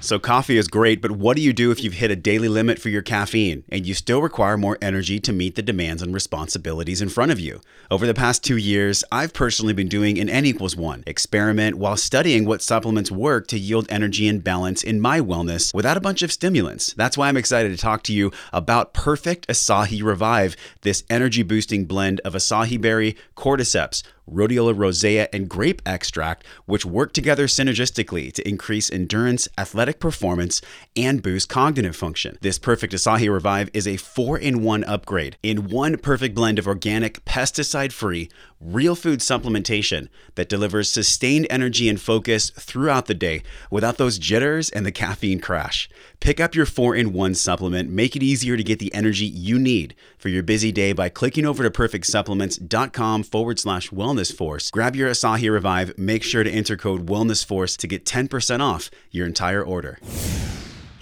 [0.05, 2.77] So, coffee is great, but what do you do if you've hit a daily limit
[2.77, 7.01] for your caffeine and you still require more energy to meet the demands and responsibilities
[7.01, 7.59] in front of you?
[7.89, 11.97] Over the past two years, I've personally been doing an N equals one experiment while
[11.97, 16.21] studying what supplements work to yield energy and balance in my wellness without a bunch
[16.21, 16.93] of stimulants.
[16.93, 21.85] That's why I'm excited to talk to you about Perfect Acai Revive, this energy boosting
[21.85, 28.47] blend of acai berry, cordyceps, rhodiola rosea, and grape extract, which work together synergistically to
[28.47, 30.61] increase endurance, athletic performance,
[30.95, 32.37] and boost cognitive function.
[32.41, 36.67] This Perfect Acai Revive is a four in one upgrade in one perfect blend of
[36.67, 43.43] organic, pesticide free, real food supplementation that delivers sustained energy and focus throughout the day
[43.69, 45.89] without those jitters and the caffeine crash.
[46.19, 49.59] Pick up your 4 in 1 supplement, make it easier to get the energy you
[49.59, 54.71] need for your busy day by clicking over to perfectsupplements.com forward slash wellness force.
[54.71, 58.89] Grab your Acai Revive, make sure to enter code wellness force to get 10% off
[59.11, 59.99] your entire order.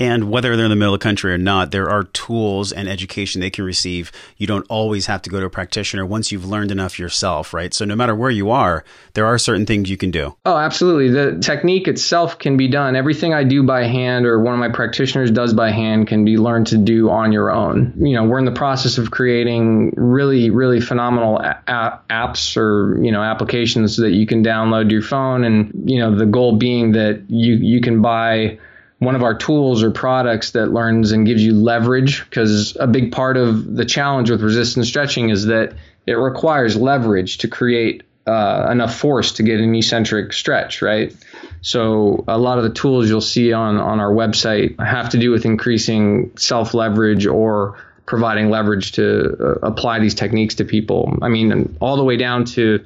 [0.03, 2.89] And whether they're in the middle of the country or not, there are tools and
[2.89, 4.11] education they can receive.
[4.35, 7.73] You don't always have to go to a practitioner once you've learned enough yourself, right?
[7.73, 10.35] So no matter where you are, there are certain things you can do.
[10.43, 11.09] Oh, absolutely.
[11.09, 12.97] The technique itself can be done.
[12.97, 16.35] Everything I do by hand or one of my practitioners does by hand can be
[16.35, 17.93] learned to do on your own.
[17.97, 23.13] You know, we're in the process of creating really, really phenomenal a- apps or, you
[23.13, 25.45] know, applications that you can download your phone.
[25.45, 28.59] And, you know, the goal being that you, you can buy
[29.05, 33.11] one of our tools or products that learns and gives you leverage because a big
[33.11, 35.73] part of the challenge with resistance stretching is that
[36.05, 41.15] it requires leverage to create uh, enough force to get an eccentric stretch, right?
[41.61, 45.31] So a lot of the tools you'll see on on our website have to do
[45.31, 51.17] with increasing self leverage or providing leverage to uh, apply these techniques to people.
[51.21, 52.83] I mean, all the way down to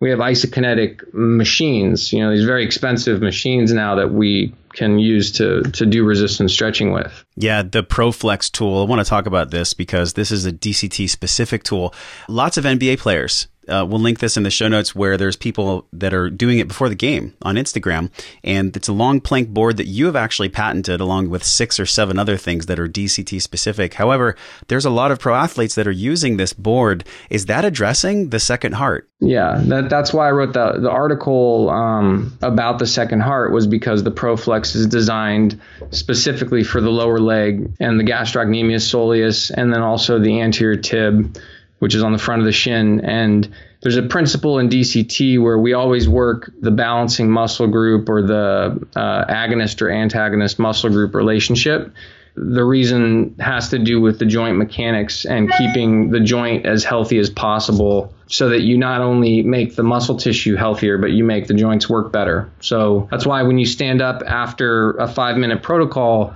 [0.00, 5.32] we have isokinetic machines, you know, these very expensive machines now that we can use
[5.32, 7.24] to to do resistance stretching with.
[7.36, 8.82] Yeah, the ProFlex tool.
[8.82, 11.94] I want to talk about this because this is a DCT specific tool.
[12.28, 15.86] Lots of NBA players uh, we'll link this in the show notes where there's people
[15.92, 18.10] that are doing it before the game on Instagram.
[18.42, 21.86] And it's a long plank board that you have actually patented along with six or
[21.86, 23.94] seven other things that are DCT specific.
[23.94, 24.36] However,
[24.68, 27.04] there's a lot of pro athletes that are using this board.
[27.30, 29.08] Is that addressing the second heart?
[29.20, 33.66] Yeah, that, that's why I wrote the, the article um, about the second heart was
[33.66, 39.72] because the ProFlex is designed specifically for the lower leg and the gastrocnemius soleus and
[39.72, 41.36] then also the anterior tib
[41.80, 43.00] which is on the front of the shin.
[43.00, 48.22] And there's a principle in DCT where we always work the balancing muscle group or
[48.22, 51.92] the uh, agonist or antagonist muscle group relationship.
[52.36, 57.18] The reason has to do with the joint mechanics and keeping the joint as healthy
[57.18, 61.48] as possible so that you not only make the muscle tissue healthier, but you make
[61.48, 62.48] the joints work better.
[62.60, 66.34] So that's why when you stand up after a five minute protocol,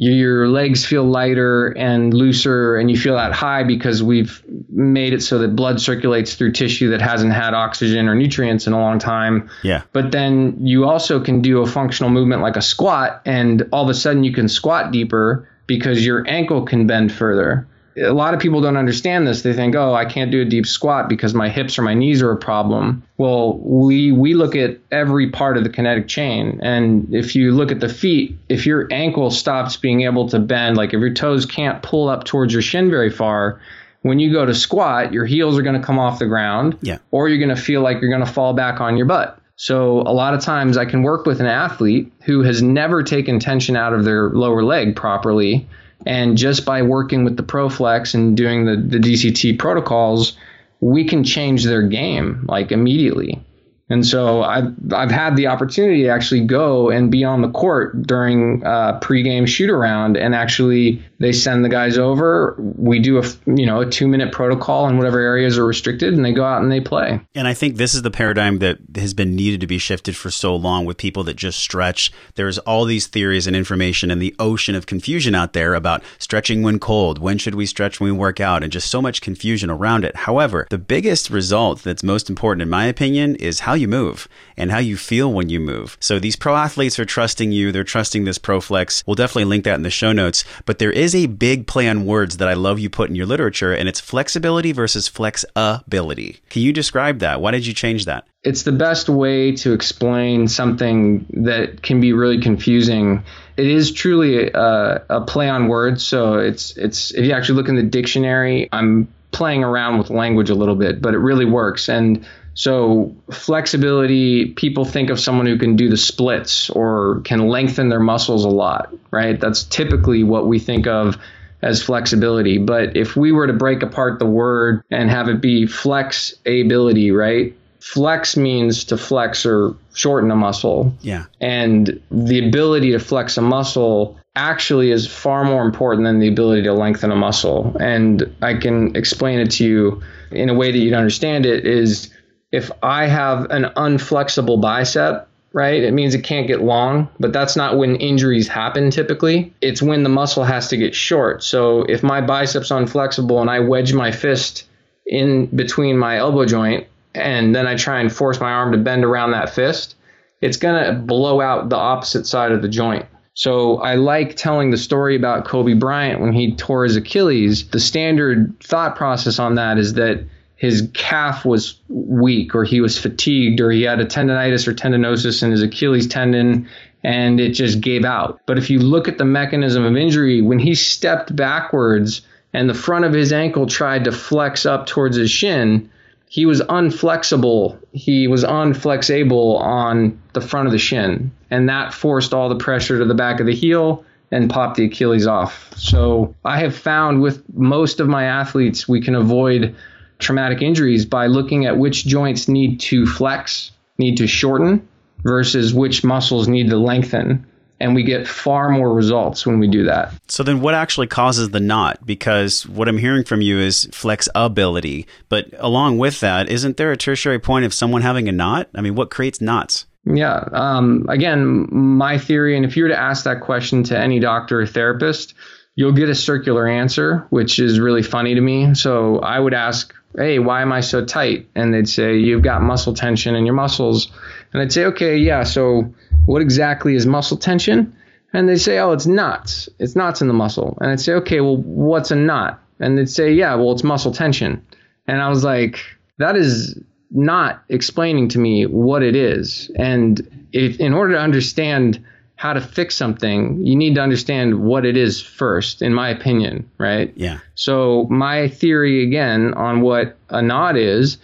[0.00, 5.20] your legs feel lighter and looser and you feel that high because we've made it
[5.24, 9.00] so that blood circulates through tissue that hasn't had oxygen or nutrients in a long
[9.00, 9.50] time.
[9.64, 9.82] Yeah.
[9.92, 13.90] But then you also can do a functional movement like a squat and all of
[13.90, 17.66] a sudden you can squat deeper because your ankle can bend further
[18.02, 19.42] a lot of people don't understand this.
[19.42, 22.22] They think, "Oh, I can't do a deep squat because my hips or my knees
[22.22, 27.12] are a problem." Well, we we look at every part of the kinetic chain, and
[27.14, 30.94] if you look at the feet, if your ankle stops being able to bend, like
[30.94, 33.60] if your toes can't pull up towards your shin very far,
[34.02, 36.98] when you go to squat, your heels are going to come off the ground, yeah.
[37.10, 39.38] or you're going to feel like you're going to fall back on your butt.
[39.56, 43.40] So a lot of times I can work with an athlete who has never taken
[43.40, 45.68] tension out of their lower leg properly
[46.08, 50.38] and just by working with the ProFlex and doing the, the DCT protocols,
[50.80, 53.44] we can change their game like immediately.
[53.90, 58.02] And so I've, I've had the opportunity to actually go and be on the court
[58.02, 62.54] during a pregame shoot around and actually they send the guys over.
[62.58, 66.24] We do a you know a two minute protocol in whatever areas are restricted, and
[66.24, 67.20] they go out and they play.
[67.34, 70.30] And I think this is the paradigm that has been needed to be shifted for
[70.30, 72.12] so long with people that just stretch.
[72.36, 76.62] There's all these theories and information and the ocean of confusion out there about stretching
[76.62, 79.70] when cold, when should we stretch when we work out, and just so much confusion
[79.70, 80.14] around it.
[80.14, 84.70] However, the biggest result that's most important, in my opinion, is how you move and
[84.70, 85.96] how you feel when you move.
[86.00, 87.72] So these pro athletes are trusting you.
[87.72, 89.04] They're trusting this ProFlex.
[89.06, 90.44] We'll definitely link that in the show notes.
[90.66, 93.26] But there is a big play on words that I love you put in your
[93.26, 96.40] literature, and it's flexibility versus flexability.
[96.50, 97.40] Can you describe that?
[97.40, 98.26] Why did you change that?
[98.44, 103.24] It's the best way to explain something that can be really confusing.
[103.56, 106.04] It is truly a, a play on words.
[106.04, 110.50] So it's it's if you actually look in the dictionary, I'm playing around with language
[110.50, 111.88] a little bit, but it really works.
[111.88, 112.26] And
[112.58, 118.00] so flexibility, people think of someone who can do the splits or can lengthen their
[118.00, 119.38] muscles a lot, right?
[119.38, 121.16] That's typically what we think of
[121.62, 122.58] as flexibility.
[122.58, 127.12] But if we were to break apart the word and have it be flex ability,
[127.12, 127.56] right?
[127.78, 130.92] Flex means to flex or shorten a muscle.
[131.00, 131.26] Yeah.
[131.40, 136.64] And the ability to flex a muscle actually is far more important than the ability
[136.64, 137.76] to lengthen a muscle.
[137.78, 142.10] And I can explain it to you in a way that you'd understand it is
[142.50, 147.56] if I have an unflexible bicep, right, it means it can't get long, but that's
[147.56, 149.52] not when injuries happen typically.
[149.60, 151.42] It's when the muscle has to get short.
[151.42, 154.66] So if my bicep's unflexible and I wedge my fist
[155.06, 159.04] in between my elbow joint and then I try and force my arm to bend
[159.04, 159.96] around that fist,
[160.40, 163.06] it's going to blow out the opposite side of the joint.
[163.34, 167.68] So I like telling the story about Kobe Bryant when he tore his Achilles.
[167.68, 170.24] The standard thought process on that is that
[170.58, 175.42] his calf was weak or he was fatigued or he had a tendonitis or tendinosis
[175.42, 176.68] in his Achilles tendon
[177.04, 178.40] and it just gave out.
[178.44, 182.74] But if you look at the mechanism of injury, when he stepped backwards and the
[182.74, 185.88] front of his ankle tried to flex up towards his shin,
[186.28, 187.78] he was unflexible.
[187.92, 192.98] He was unflexible on the front of the shin, and that forced all the pressure
[192.98, 195.72] to the back of the heel and popped the Achilles off.
[195.76, 199.74] So I have found with most of my athletes, we can avoid
[200.18, 204.86] traumatic injuries by looking at which joints need to flex, need to shorten,
[205.22, 207.46] versus which muscles need to lengthen
[207.80, 210.12] and we get far more results when we do that.
[210.28, 212.04] So then what actually causes the knot?
[212.04, 216.96] Because what I'm hearing from you is flexibility, but along with that, isn't there a
[216.96, 218.68] tertiary point of someone having a knot?
[218.74, 219.86] I mean, what creates knots?
[220.04, 220.48] Yeah.
[220.52, 224.60] Um, again, my theory, and if you were to ask that question to any doctor
[224.60, 225.34] or therapist,
[225.78, 228.74] you'll get a circular answer, which is really funny to me.
[228.74, 231.48] So I would ask, Hey, why am I so tight?
[231.54, 234.10] And they'd say, You've got muscle tension in your muscles.
[234.52, 235.44] And I'd say, Okay, yeah.
[235.44, 235.94] So
[236.26, 237.94] what exactly is muscle tension?
[238.32, 239.70] And they'd say, oh, it's knots.
[239.78, 240.76] It's knots in the muscle.
[240.82, 242.62] And I'd say, okay, well, what's a knot?
[242.78, 244.66] And they'd say, yeah, well, it's muscle tension.
[245.06, 245.80] And I was like,
[246.18, 246.78] that is
[247.10, 249.70] not explaining to me what it is.
[249.76, 252.04] And if, in order to understand
[252.38, 256.70] how to fix something, you need to understand what it is first, in my opinion,
[256.78, 257.12] right?
[257.16, 257.40] Yeah.
[257.56, 261.18] So my theory again on what a knot is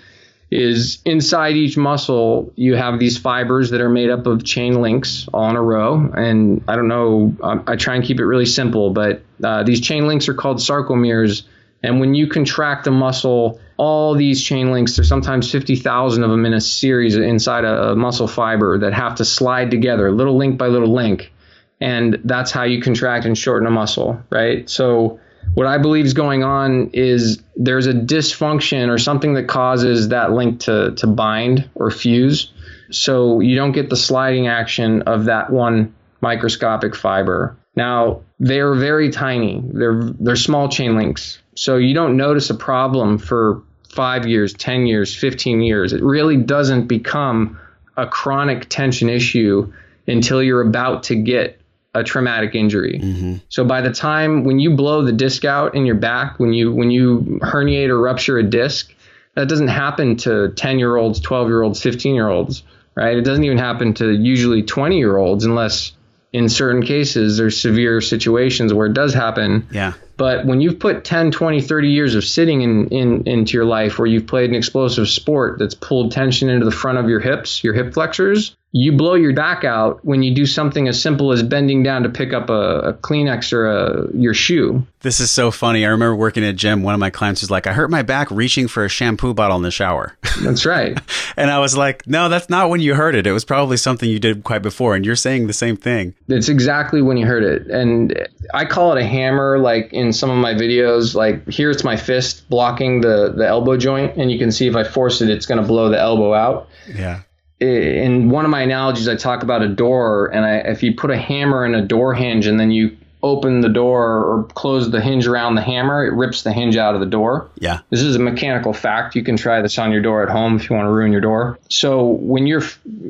[0.51, 5.29] is inside each muscle you have these fibers that are made up of chain links
[5.33, 8.45] all in a row and i don't know i, I try and keep it really
[8.45, 11.45] simple but uh, these chain links are called sarcomeres
[11.85, 16.47] and when you contract a muscle all these chain links there's sometimes 50000 of them
[16.47, 20.59] in a series inside a, a muscle fiber that have to slide together little link
[20.59, 21.33] by little link
[21.81, 25.21] and that's how you contract and shorten a muscle right so
[25.53, 30.33] what I believe is going on is there's a dysfunction or something that causes that
[30.33, 32.53] link to, to bind or fuse.
[32.91, 37.57] So you don't get the sliding action of that one microscopic fiber.
[37.77, 39.63] Now, they're very tiny.
[39.65, 41.39] They're they're small chain links.
[41.55, 45.93] So you don't notice a problem for 5 years, 10 years, 15 years.
[45.93, 47.59] It really doesn't become
[47.97, 49.73] a chronic tension issue
[50.07, 51.61] until you're about to get
[51.95, 52.99] a traumatic injury.
[53.01, 53.37] Mm-hmm.
[53.49, 56.73] So by the time when you blow the disc out in your back, when you
[56.73, 58.93] when you herniate or rupture a disc,
[59.35, 62.65] that doesn't happen to 10 year olds, 12 year olds, 15 year olds,
[62.97, 63.17] right?
[63.17, 65.93] It doesn't even happen to usually 20 year olds unless
[66.33, 69.69] in certain cases there's severe situations where it does happen.
[69.71, 69.93] Yeah.
[70.17, 73.99] But when you've put 10, 20, 30 years of sitting in, in into your life
[73.99, 77.65] where you've played an explosive sport that's pulled tension into the front of your hips,
[77.65, 81.45] your hip flexors, you blow your back out when you do something as simple as
[81.45, 84.85] bending down to pick up a, a Kleenex or a, your shoe.
[84.99, 85.87] This is so funny.
[85.87, 86.83] I remember working at a gym.
[86.83, 89.57] One of my clients was like, I hurt my back reaching for a shampoo bottle
[89.57, 90.17] in the shower.
[90.43, 90.99] That's right.
[91.37, 93.29] and I was like, no, that's not when you hurt it.
[93.29, 94.97] It was probably something you did quite before.
[94.97, 96.13] And you're saying the same thing.
[96.27, 97.69] It's exactly when you hurt it.
[97.69, 101.15] And I call it a hammer, like in some of my videos.
[101.15, 104.17] Like here it's my fist blocking the, the elbow joint.
[104.17, 106.69] And you can see if I force it, it's going to blow the elbow out.
[106.93, 107.21] Yeah
[107.61, 111.11] in one of my analogies, I talk about a door, and I, if you put
[111.11, 115.01] a hammer in a door hinge and then you open the door or close the
[115.01, 117.49] hinge around the hammer, it rips the hinge out of the door.
[117.59, 117.81] Yeah.
[117.89, 119.15] This is a mechanical fact.
[119.15, 121.23] You can try this on your door at home if you want to ruin your
[121.23, 121.59] door.
[121.71, 122.63] So when your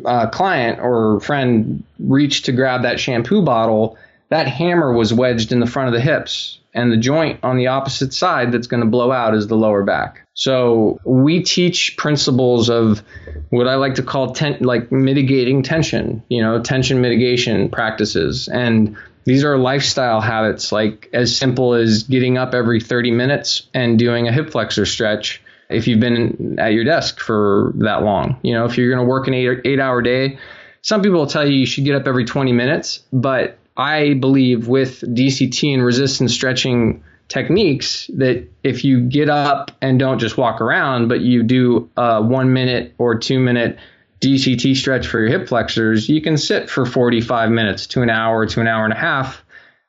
[0.04, 5.58] uh, client or friend reached to grab that shampoo bottle, that hammer was wedged in
[5.58, 8.88] the front of the hips, and the joint on the opposite side that's going to
[8.88, 10.26] blow out is the lower back.
[10.34, 13.02] So we teach principles of
[13.50, 18.48] what I like to call ten, like mitigating tension, you know, tension mitigation practices.
[18.48, 23.98] And these are lifestyle habits, like as simple as getting up every 30 minutes and
[23.98, 28.38] doing a hip flexor stretch if you've been at your desk for that long.
[28.42, 30.38] You know, if you're going to work an eight, eight hour day,
[30.82, 34.68] some people will tell you you should get up every 20 minutes, but I believe
[34.68, 40.60] with DCT and resistance stretching techniques that if you get up and don't just walk
[40.60, 43.78] around, but you do a one minute or two minute
[44.20, 48.46] DCT stretch for your hip flexors, you can sit for 45 minutes to an hour
[48.46, 49.44] to an hour and a half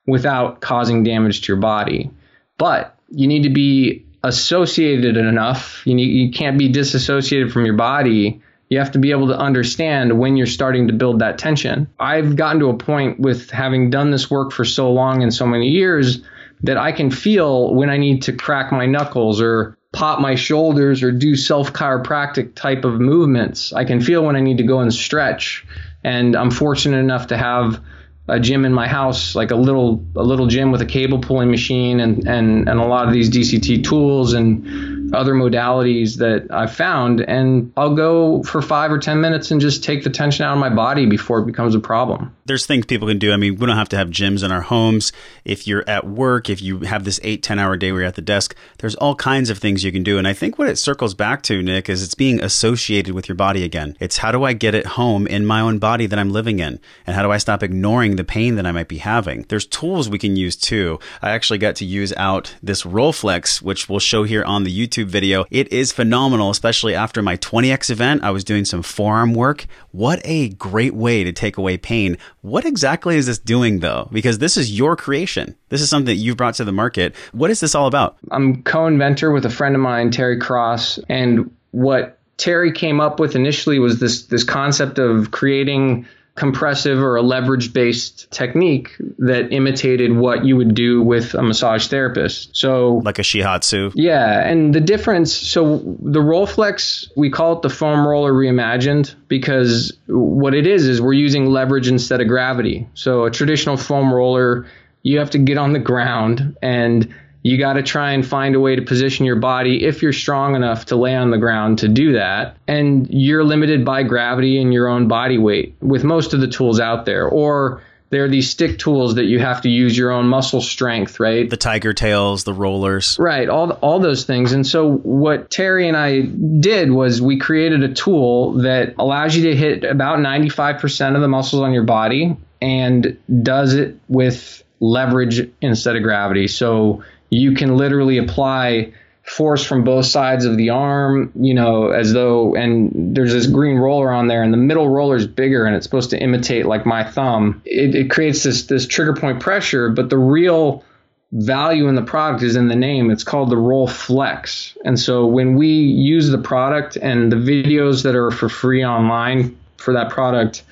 [0.08, 2.12] without causing damage to your body.
[2.58, 5.86] But you need to be associated enough.
[5.86, 8.42] You, need, you can't be disassociated from your body.
[8.70, 11.88] You have to be able to understand when you're starting to build that tension.
[12.00, 15.46] I've gotten to a point with having done this work for so long and so
[15.46, 16.22] many years
[16.64, 21.04] that I can feel when I need to crack my knuckles or pop my shoulders
[21.04, 23.72] or do self chiropractic type of movements.
[23.72, 25.66] I can feel when I need to go and stretch.
[26.04, 27.82] And I'm fortunate enough to have
[28.28, 31.52] a gym in my house, like a little a little gym with a cable pulling
[31.52, 36.74] machine and and and a lot of these DCT tools and other modalities that I've
[36.74, 37.22] found.
[37.22, 40.60] And I'll go for five or 10 minutes and just take the tension out of
[40.60, 42.36] my body before it becomes a problem.
[42.46, 43.32] There's things people can do.
[43.32, 45.12] I mean, we don't have to have gyms in our homes.
[45.44, 48.16] If you're at work, if you have this eight, 10 hour day where you're at
[48.16, 50.18] the desk, there's all kinds of things you can do.
[50.18, 53.36] And I think what it circles back to, Nick, is it's being associated with your
[53.36, 53.98] body again.
[54.00, 56.80] It's how do I get it home in my own body that I'm living in?
[57.08, 59.46] And how do I stop ignoring the pain that I might be having?
[59.50, 61.00] There's tools we can use too.
[61.22, 65.05] I actually got to use out this Rolflex, which we'll show here on the YouTube
[65.10, 65.46] video.
[65.52, 68.24] It is phenomenal, especially after my 20X event.
[68.24, 69.66] I was doing some forearm work.
[69.92, 72.18] What a great way to take away pain.
[72.42, 74.10] What exactly is this doing though?
[74.12, 75.56] Because this is your creation.
[75.70, 77.16] This is something that you've brought to the market.
[77.32, 78.18] What is this all about?
[78.32, 83.36] I'm co-inventor with a friend of mine, Terry Cross, and what Terry came up with
[83.36, 86.06] initially was this this concept of creating
[86.36, 91.88] compressive or a leverage based technique that imitated what you would do with a massage
[91.88, 92.56] therapist.
[92.56, 93.94] So, like a Shiatsu.
[93.96, 94.46] Yeah.
[94.48, 100.54] And the difference so, the Rolflex, we call it the foam roller reimagined because what
[100.54, 102.88] it is is we're using leverage instead of gravity.
[102.96, 104.68] So, a traditional foam roller,
[105.04, 107.14] you have to get on the ground and
[107.46, 110.56] you got to try and find a way to position your body if you're strong
[110.56, 112.58] enough to lay on the ground to do that.
[112.68, 116.80] And you're limited by gravity and your own body weight with most of the tools
[116.80, 117.28] out there.
[117.28, 121.20] Or there are these stick tools that you have to use your own muscle strength,
[121.20, 121.48] right?
[121.48, 123.16] The tiger tails, the rollers.
[123.20, 124.52] Right, all all those things.
[124.52, 129.52] And so what Terry and I did was we created a tool that allows you
[129.52, 135.48] to hit about 95% of the muscles on your body and does it with leverage
[135.62, 136.48] instead of gravity.
[136.48, 137.04] So
[137.36, 142.56] you can literally apply force from both sides of the arm, you know, as though,
[142.56, 145.86] and there's this green roller on there, and the middle roller is bigger, and it's
[145.86, 147.62] supposed to imitate like my thumb.
[147.66, 150.84] It, it creates this this trigger point pressure, but the real
[151.32, 153.10] value in the product is in the name.
[153.10, 158.04] It's called the Roll Flex, and so when we use the product and the videos
[158.04, 160.64] that are for free online for that product,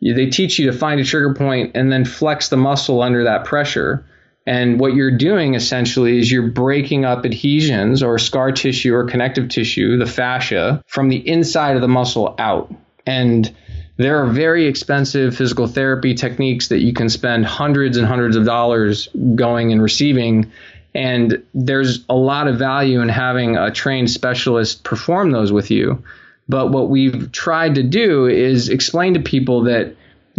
[0.00, 3.44] they teach you to find a trigger point and then flex the muscle under that
[3.44, 4.04] pressure
[4.48, 9.50] and what you're doing essentially is you're breaking up adhesions or scar tissue or connective
[9.50, 12.72] tissue, the fascia, from the inside of the muscle out.
[13.04, 13.54] And
[13.98, 18.46] there are very expensive physical therapy techniques that you can spend hundreds and hundreds of
[18.46, 20.50] dollars going and receiving.
[20.94, 26.02] And there's a lot of value in having a trained specialist perform those with you.
[26.48, 29.94] But what we've tried to do is explain to people that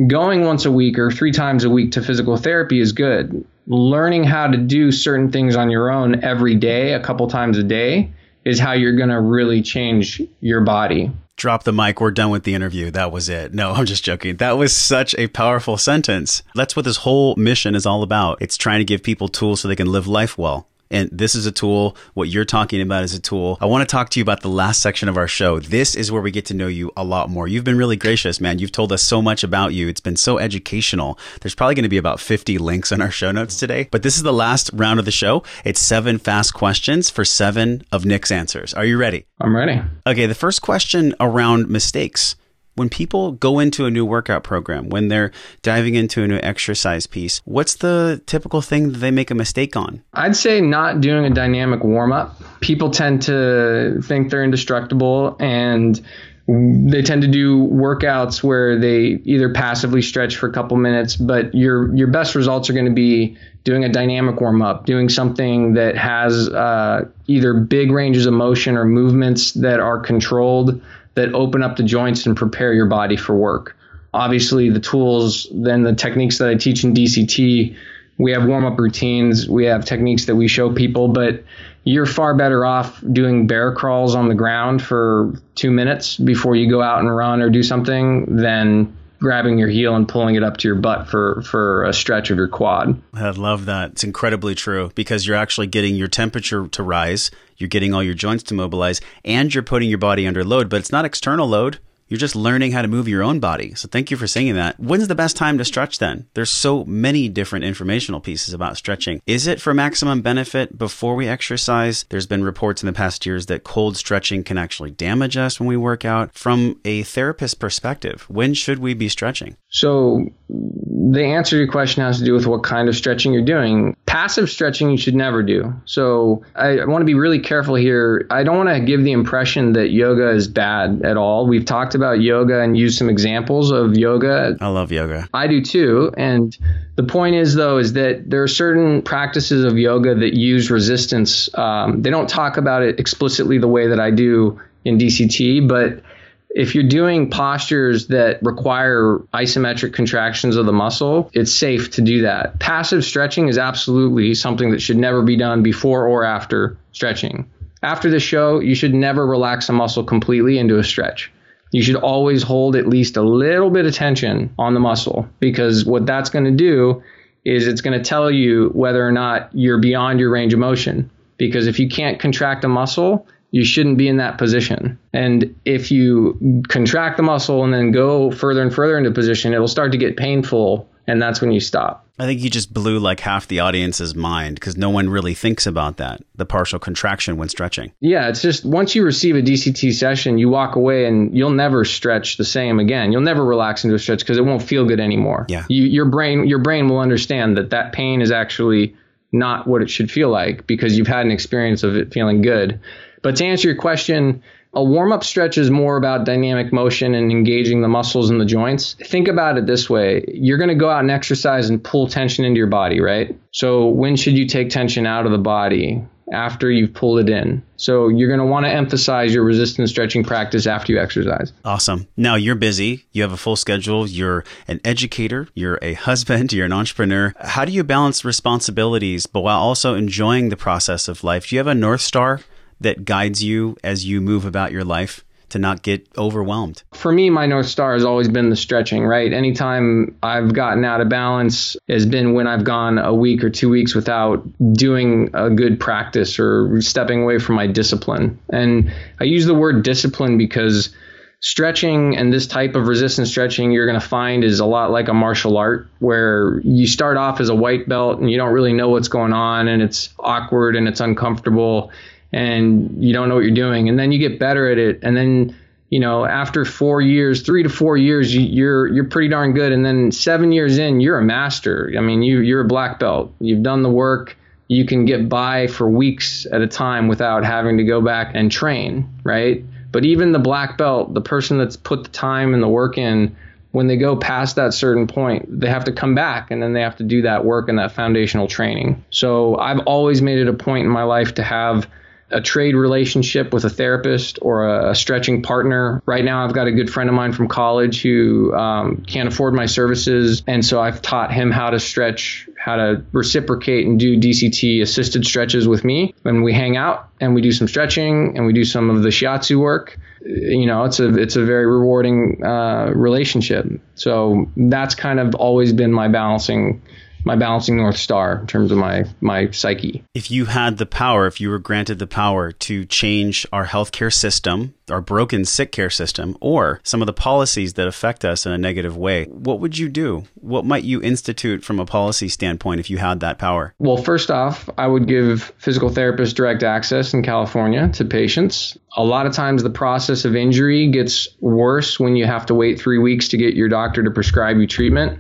[0.08, 4.24] going once a week or three times a week to physical therapy is good learning
[4.24, 8.12] how to do certain things on your own every day, a couple times a day,
[8.44, 11.12] is how you're going to really change your body.
[11.38, 12.02] Drop the mic.
[12.02, 12.92] We're done with the interview.
[12.92, 13.54] That was it.
[13.54, 14.38] No, I'm just joking.
[14.38, 16.44] That was such a powerful sentence.
[16.56, 18.42] That's what this whole mission is all about.
[18.42, 20.68] It's trying to give people tools so they can live life well.
[20.92, 21.96] And this is a tool.
[22.14, 23.58] What you're talking about is a tool.
[23.62, 25.60] I want to talk to you about the last section of our show.
[25.60, 27.48] This is where we get to know you a lot more.
[27.48, 28.60] You've been really gracious, man.
[28.60, 29.88] You've told us so much about you.
[29.88, 31.18] It's been so educational.
[31.42, 33.88] There's probably going to be about 50 links on our show notes today.
[33.92, 35.44] But this is the last round of the show.
[35.64, 38.74] It's seven fast questions for seven of Nick's answers.
[38.74, 39.26] Are you ready?
[39.40, 39.82] I'm ready.
[40.08, 40.26] Okay.
[40.26, 42.36] The first question around mistakes
[42.76, 47.08] when people go into a new workout program, when they're diving into a new exercise
[47.08, 50.02] piece, what's the typical thing that they make a mistake on?
[50.14, 52.42] I'd say not doing a dynamic warm up.
[52.62, 56.02] People tend to think they're indestructible and
[56.48, 61.54] they tend to do workouts where they either passively stretch for a couple minutes, but
[61.54, 65.74] your your best results are going to be doing a dynamic warm up, doing something
[65.74, 70.82] that has uh, either big ranges of motion or movements that are controlled
[71.20, 73.76] that open up the joints and prepare your body for work.
[74.14, 77.76] Obviously, the tools, then the techniques that I teach in DCT,
[78.18, 81.44] we have warm up routines, we have techniques that we show people, but
[81.84, 86.70] you're far better off doing bear crawls on the ground for two minutes before you
[86.70, 90.58] go out and run or do something than grabbing your heel and pulling it up
[90.58, 93.02] to your butt for for a stretch of your quad.
[93.14, 93.92] I love that.
[93.92, 98.14] It's incredibly true because you're actually getting your temperature to rise, you're getting all your
[98.14, 101.80] joints to mobilize, and you're putting your body under load, but it's not external load.
[102.10, 103.76] You're just learning how to move your own body.
[103.76, 104.80] So thank you for saying that.
[104.80, 106.28] When's the best time to stretch then?
[106.34, 109.22] There's so many different informational pieces about stretching.
[109.28, 112.06] Is it for maximum benefit before we exercise?
[112.10, 115.68] There's been reports in the past years that cold stretching can actually damage us when
[115.68, 116.34] we work out.
[116.34, 119.56] From a therapist perspective, when should we be stretching?
[119.70, 123.46] So the answer to your question has to do with what kind of stretching you're
[123.46, 123.96] doing.
[124.08, 125.74] Passive stretching you should never do.
[125.86, 128.26] So I, I want to be really careful here.
[128.32, 131.48] I don't want to give the impression that yoga is bad at all.
[131.48, 134.58] We've talked about yoga and used some examples of yoga.
[134.62, 135.28] I love yoga.
[135.34, 136.12] I do too.
[136.18, 136.58] And
[136.96, 141.50] the point is, though, is that there are certain practices of yoga that use resistance.
[141.54, 146.02] Um, they don't talk about it explicitly the way that I do in DCT, but
[146.50, 152.24] if you're doing postures that require isometric contractions of the muscle, it's safe to do
[152.24, 152.60] that.
[152.60, 157.48] Passive stretching is absolutely something that should never be done before or after stretching.
[157.84, 161.32] After the show, you should never relax a muscle completely into a stretch.
[161.72, 165.86] You should always hold at least a little bit of tension on the muscle because
[165.86, 167.04] what that's going to do
[167.46, 171.10] is it's going to tell you whether or not you're beyond your range of motion.
[171.38, 175.00] Because if you can't contract a muscle, you shouldn't be in that position.
[175.14, 179.68] And if you contract the muscle and then go further and further into position, it'll
[179.68, 180.88] start to get painful.
[181.10, 182.06] And that's when you stop.
[182.20, 185.66] I think you just blew like half the audience's mind because no one really thinks
[185.66, 187.92] about that the partial contraction when stretching.
[188.00, 191.84] Yeah, it's just once you receive a DCT session, you walk away and you'll never
[191.84, 193.12] stretch the same again.
[193.12, 195.48] You'll never relax into a stretch because it won't feel good anymore.
[195.50, 195.66] Yeah.
[195.68, 198.96] You, your brain your brain will understand that that pain is actually
[199.32, 202.80] not what it should feel like because you've had an experience of it feeling good.
[203.22, 204.44] But to answer your question,
[204.74, 208.46] a warm up stretch is more about dynamic motion and engaging the muscles and the
[208.46, 208.96] joints.
[209.04, 212.46] Think about it this way you're going to go out and exercise and pull tension
[212.46, 213.36] into your body, right?
[213.52, 216.04] So, when should you take tension out of the body?
[216.32, 217.64] After you've pulled it in.
[217.78, 221.52] So, you're going to want to emphasize your resistance stretching practice after you exercise.
[221.66, 222.08] Awesome.
[222.16, 226.68] Now, you're busy, you have a full schedule, you're an educator, you're a husband, you're
[226.68, 227.34] an entrepreneur.
[227.40, 231.48] How do you balance responsibilities, but while also enjoying the process of life?
[231.48, 232.42] Do you have a North Star?
[232.82, 236.84] That guides you as you move about your life to not get overwhelmed?
[236.94, 239.32] For me, my North Star has always been the stretching, right?
[239.32, 243.70] Anytime I've gotten out of balance has been when I've gone a week or two
[243.70, 248.40] weeks without doing a good practice or stepping away from my discipline.
[248.50, 250.94] And I use the word discipline because
[251.42, 255.08] stretching and this type of resistance stretching you're going to find is a lot like
[255.08, 258.74] a martial art where you start off as a white belt and you don't really
[258.74, 261.92] know what's going on and it's awkward and it's uncomfortable
[262.32, 263.90] and you don't know what you're doing.
[263.90, 265.00] And then you get better at it.
[265.04, 265.56] And then
[265.90, 269.72] you know after four years three to four years you, you're you're pretty darn good.
[269.72, 271.92] And then seven years in you're a master.
[271.98, 273.34] I mean you you're a black belt.
[273.40, 274.38] You've done the work.
[274.68, 278.52] You can get by for weeks at a time without having to go back and
[278.52, 279.64] train right?
[279.92, 283.36] But even the black belt the person that's put the time and the work in
[283.72, 286.82] when they go past that certain point, they have to come back and then they
[286.82, 289.04] have to do that work and that foundational training.
[289.12, 291.88] So I've always made it a point in my life to have
[292.32, 296.02] a trade relationship with a therapist or a, a, stretching partner.
[296.06, 299.54] Right now, I've got a good friend of mine from college who um, can't afford
[299.54, 300.44] my services.
[300.46, 305.26] And so I've taught him how to stretch, how to reciprocate and do DCT assisted
[305.26, 306.14] stretches with me.
[306.24, 309.10] And we hang out and we do some stretching and we do some of the
[309.10, 313.66] shiatsu work, you know, it's a it's a very rewarding uh, relationship.
[313.96, 316.82] So that's kind of always been my balancing
[317.24, 320.04] my balancing north star in terms of my my psyche.
[320.14, 324.14] If you had the power, if you were granted the power to change our healthcare
[324.14, 328.52] system, our broken sick care system, or some of the policies that affect us in
[328.52, 330.24] a negative way, what would you do?
[330.36, 333.74] What might you institute from a policy standpoint if you had that power?
[333.80, 338.78] Well, first off, I would give physical therapists direct access in California to patients.
[338.98, 342.80] A lot of times the process of injury gets worse when you have to wait
[342.80, 345.20] 3 weeks to get your doctor to prescribe you treatment.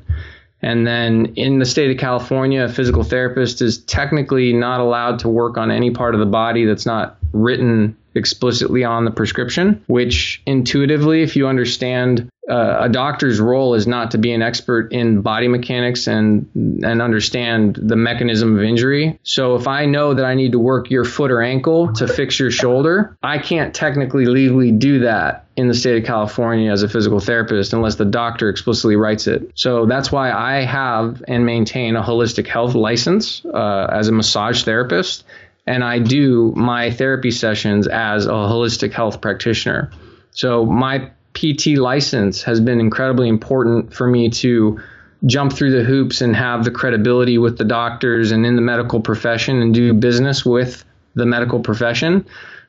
[0.61, 5.29] And then in the state of California, a physical therapist is technically not allowed to
[5.29, 10.41] work on any part of the body that's not written explicitly on the prescription, which
[10.45, 15.21] intuitively, if you understand uh, a doctor's role is not to be an expert in
[15.21, 19.19] body mechanics and and understand the mechanism of injury.
[19.21, 22.39] So if I know that I need to work your foot or ankle to fix
[22.39, 26.89] your shoulder, I can't technically legally do that in the state of California as a
[26.89, 29.51] physical therapist unless the doctor explicitly writes it.
[29.53, 34.63] So that's why I have and maintain a holistic health license uh, as a massage
[34.63, 35.23] therapist
[35.69, 39.91] and I do my therapy sessions as a holistic health practitioner.
[40.31, 44.79] So my PT license has been incredibly important for me to
[45.27, 48.99] jump through the hoops and have the credibility with the doctors and in the medical
[48.99, 52.25] profession and do business with the medical profession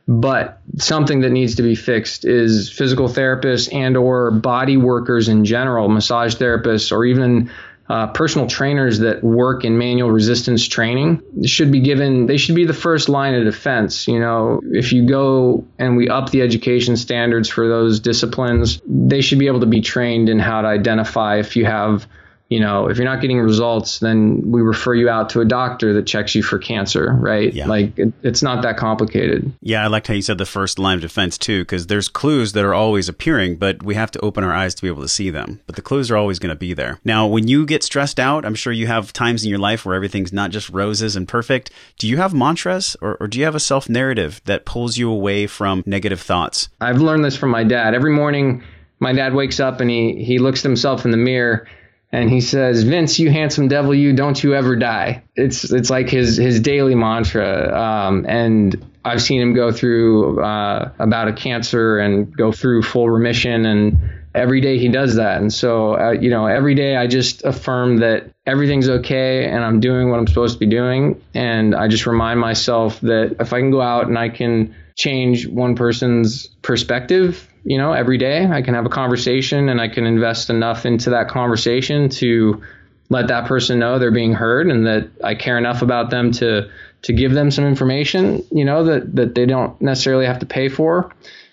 [0.08, 5.44] but something that needs to be fixed is physical therapists and or body workers in
[5.44, 7.48] general massage therapists or even
[7.90, 12.64] uh, personal trainers that work in manual resistance training should be given they should be
[12.64, 14.60] the first line of defense you know.
[14.62, 19.48] If you go and we up the education standards for those disciplines they should be
[19.48, 22.06] able to be trained in how to identify if you have
[22.50, 25.94] you know, if you're not getting results, then we refer you out to a doctor
[25.94, 27.54] that checks you for cancer, right?
[27.54, 27.68] Yeah.
[27.68, 29.52] Like it, it's not that complicated.
[29.60, 32.52] Yeah, I liked how you said the first line of defense too, because there's clues
[32.54, 35.08] that are always appearing, but we have to open our eyes to be able to
[35.08, 35.60] see them.
[35.66, 36.98] But the clues are always going to be there.
[37.04, 39.94] Now, when you get stressed out, I'm sure you have times in your life where
[39.94, 41.70] everything's not just roses and perfect.
[41.98, 45.08] Do you have mantras or, or do you have a self narrative that pulls you
[45.08, 46.68] away from negative thoughts?
[46.80, 47.94] I've learned this from my dad.
[47.94, 48.64] Every morning,
[48.98, 51.68] my dad wakes up and he he looks at himself in the mirror
[52.12, 56.08] and he says, "Vince, you handsome devil, you don't you ever die." It's it's like
[56.08, 61.98] his his daily mantra, um, and I've seen him go through uh, about a cancer
[61.98, 63.98] and go through full remission, and
[64.34, 65.40] every day he does that.
[65.40, 69.80] And so, uh, you know, every day I just affirm that everything's okay and I'm
[69.80, 73.60] doing what I'm supposed to be doing, and I just remind myself that if I
[73.60, 78.46] can go out and I can change one person's perspective you know, every day.
[78.46, 82.62] I can have a conversation and I can invest enough into that conversation to
[83.08, 86.70] let that person know they're being heard and that I care enough about them to
[87.02, 90.68] to give them some information, you know, that that they don't necessarily have to pay
[90.68, 91.12] for.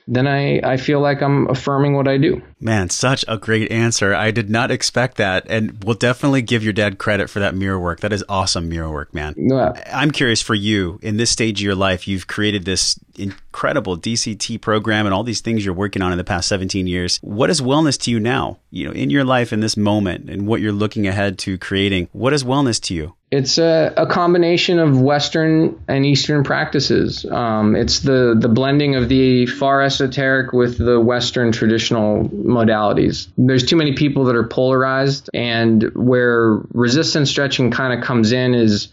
[0.09, 2.41] Then I, I feel like I'm affirming what I do.
[2.59, 4.15] Man, such a great answer.
[4.15, 5.45] I did not expect that.
[5.49, 7.99] And we'll definitely give your dad credit for that mirror work.
[7.99, 9.35] That is awesome mirror work, man.
[9.37, 9.73] Yeah.
[9.93, 14.59] I'm curious for you in this stage of your life, you've created this incredible DCT
[14.61, 17.19] program and all these things you're working on in the past 17 years.
[17.21, 18.59] What is wellness to you now?
[18.71, 22.09] You know, in your life in this moment and what you're looking ahead to creating,
[22.11, 23.15] what is wellness to you?
[23.29, 27.25] It's a, a combination of Western and Eastern practices.
[27.25, 33.27] Um, it's the, the blending of the far esoteric with the Western traditional modalities.
[33.37, 38.55] There's too many people that are polarized, and where resistance stretching kind of comes in
[38.55, 38.89] is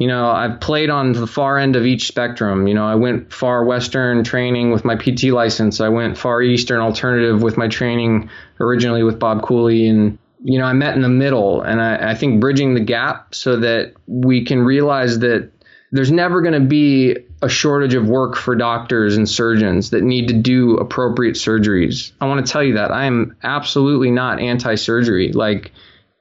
[0.00, 2.66] you know, I've played on the far end of each spectrum.
[2.66, 5.78] You know, I went far Western training with my PT license.
[5.78, 8.30] I went far Eastern alternative with my training
[8.60, 9.86] originally with Bob Cooley.
[9.86, 11.60] And, you know, I met in the middle.
[11.60, 15.52] And I, I think bridging the gap so that we can realize that
[15.92, 20.28] there's never going to be a shortage of work for doctors and surgeons that need
[20.28, 22.12] to do appropriate surgeries.
[22.20, 25.32] I want to tell you that I am absolutely not anti surgery.
[25.32, 25.72] Like,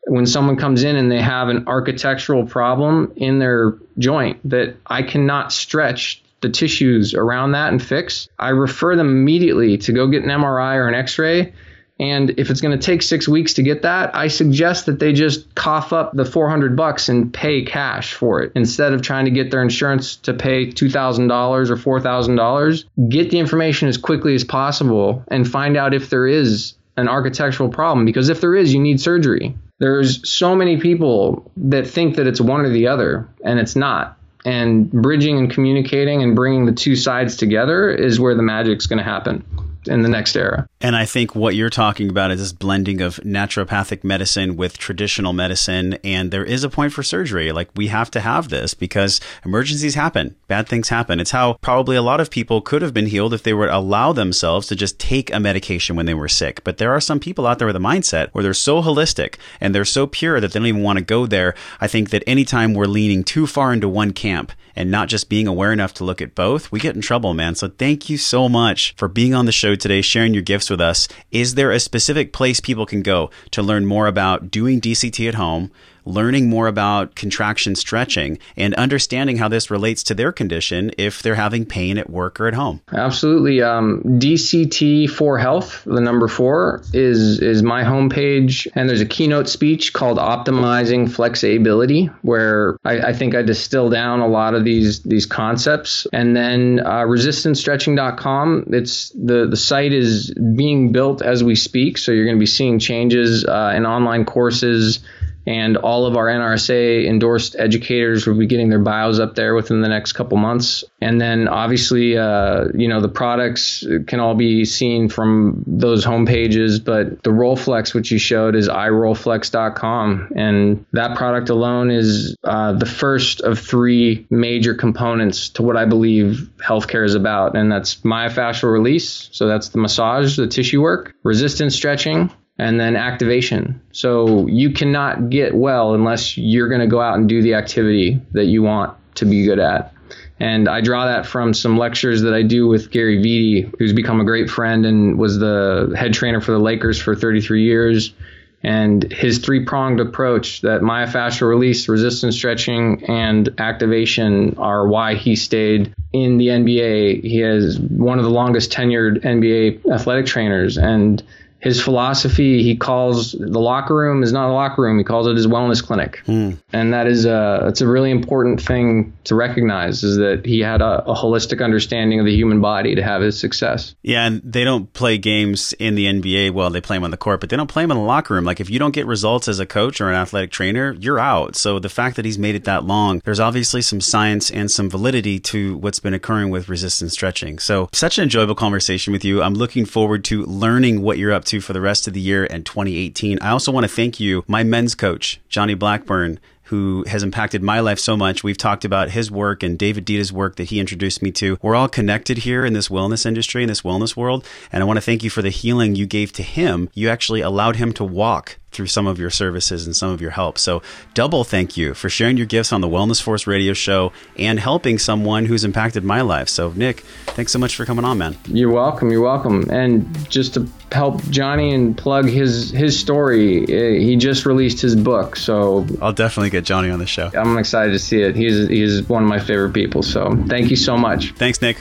[0.07, 5.03] when someone comes in and they have an architectural problem in their joint that I
[5.03, 10.23] cannot stretch the tissues around that and fix, I refer them immediately to go get
[10.23, 11.53] an MRI or an x ray.
[11.99, 15.11] And if it's going to take six weeks to get that, I suggest that they
[15.11, 19.31] just cough up the 400 bucks and pay cash for it instead of trying to
[19.31, 23.09] get their insurance to pay $2,000 or $4,000.
[23.09, 27.69] Get the information as quickly as possible and find out if there is an architectural
[27.69, 29.55] problem because if there is, you need surgery.
[29.79, 34.17] There's so many people that think that it's one or the other, and it's not.
[34.45, 38.97] And bridging and communicating and bringing the two sides together is where the magic's going
[38.97, 39.43] to happen
[39.87, 40.67] in the next era.
[40.81, 45.33] And I think what you're talking about is this blending of naturopathic medicine with traditional
[45.33, 45.97] medicine.
[46.03, 47.51] And there is a point for surgery.
[47.51, 51.19] Like we have to have this because emergencies happen, bad things happen.
[51.19, 54.13] It's how probably a lot of people could have been healed if they would allow
[54.13, 56.63] themselves to just take a medication when they were sick.
[56.63, 59.73] But there are some people out there with a mindset where they're so holistic and
[59.73, 61.55] they're so pure that they don't even want to go there.
[61.81, 65.45] I think that anytime we're leaning too far into one camp, and not just being
[65.45, 67.53] aware enough to look at both, we get in trouble, man.
[67.53, 70.79] So thank you so much for being on the show today, sharing your gifts with
[70.79, 71.09] us.
[71.31, 75.35] Is there a specific place people can go to learn more about doing DCT at
[75.35, 75.69] home?
[76.09, 81.35] Learning more about contraction stretching and understanding how this relates to their condition if they're
[81.35, 82.81] having pain at work or at home.
[82.91, 83.61] Absolutely.
[83.61, 89.47] Um, DCT for Health, the number four, is is my homepage, and there's a keynote
[89.47, 95.01] speech called "Optimizing Flexibility," where I, I think I distill down a lot of these
[95.03, 96.07] these concepts.
[96.11, 98.65] And then uh, resistancestretching.com.
[98.67, 102.45] It's the the site is being built as we speak, so you're going to be
[102.45, 104.99] seeing changes uh, in online courses
[105.45, 109.81] and all of our NRSA endorsed educators will be getting their bios up there within
[109.81, 110.83] the next couple months.
[111.01, 116.83] And then obviously, uh, you know, the products can all be seen from those homepages,
[116.83, 120.33] but the Rollflex, which you showed, is irollflex.com.
[120.35, 125.85] And that product alone is uh, the first of three major components to what I
[125.85, 127.55] believe healthcare is about.
[127.55, 129.29] And that's myofascial release.
[129.31, 133.81] So that's the massage, the tissue work, resistance stretching, and then activation.
[133.93, 138.21] So you cannot get well unless you're going to go out and do the activity
[138.33, 139.93] that you want to be good at.
[140.41, 144.21] And I draw that from some lectures that I do with Gary Vitti, who's become
[144.21, 148.13] a great friend and was the head trainer for the Lakers for 33 years.
[148.61, 155.37] And his three pronged approach that myofascial release, resistance stretching, and activation are why he
[155.37, 157.23] stayed in the NBA.
[157.23, 160.77] He has one of the longest tenured NBA athletic trainers.
[160.77, 161.23] And
[161.59, 165.35] his philosophy he calls the locker room is not a locker room he calls it
[165.35, 166.51] his wellness clinic Hmm.
[166.71, 170.81] and that is a it's a really important thing to recognize is that he had
[170.81, 174.63] a, a holistic understanding of the human body to have his success Yeah, and they
[174.63, 176.51] don't play games in the NBA.
[176.51, 178.33] Well, they play them on the court, but they don't play them in the locker
[178.33, 178.45] room.
[178.45, 181.55] Like if you don't get results as a coach or an athletic trainer, you're out.
[181.55, 184.89] So the fact that he's made it that long, there's obviously some science and some
[184.89, 187.59] validity to what's been occurring with resistance stretching.
[187.59, 189.41] So such an enjoyable conversation with you.
[189.41, 192.45] I'm looking forward to learning what you're up to for the rest of the year
[192.49, 193.39] and 2018.
[193.41, 196.39] I also want to thank you, my men's coach, Johnny Blackburn
[196.69, 198.43] who has impacted my life so much.
[198.43, 201.57] We've talked about his work and David Deida's work that he introduced me to.
[201.63, 204.45] We're all connected here in this wellness industry, in this wellness world.
[204.71, 206.87] And I want to thank you for the healing you gave to him.
[206.93, 210.31] You actually allowed him to walk through some of your services and some of your
[210.31, 210.57] help.
[210.57, 210.81] So,
[211.13, 214.97] double thank you for sharing your gifts on the Wellness Force radio show and helping
[214.97, 216.49] someone who's impacted my life.
[216.49, 218.37] So, Nick, thanks so much for coming on, man.
[218.47, 219.11] You're welcome.
[219.11, 219.69] You're welcome.
[219.69, 224.95] And just to help Johnny and plug his his story, eh, he just released his
[224.95, 227.31] book, so I'll definitely get Johnny on the show.
[227.33, 228.35] I'm excited to see it.
[228.35, 230.03] He's he's one of my favorite people.
[230.03, 231.33] So thank you so much.
[231.33, 231.77] Thanks, Nick.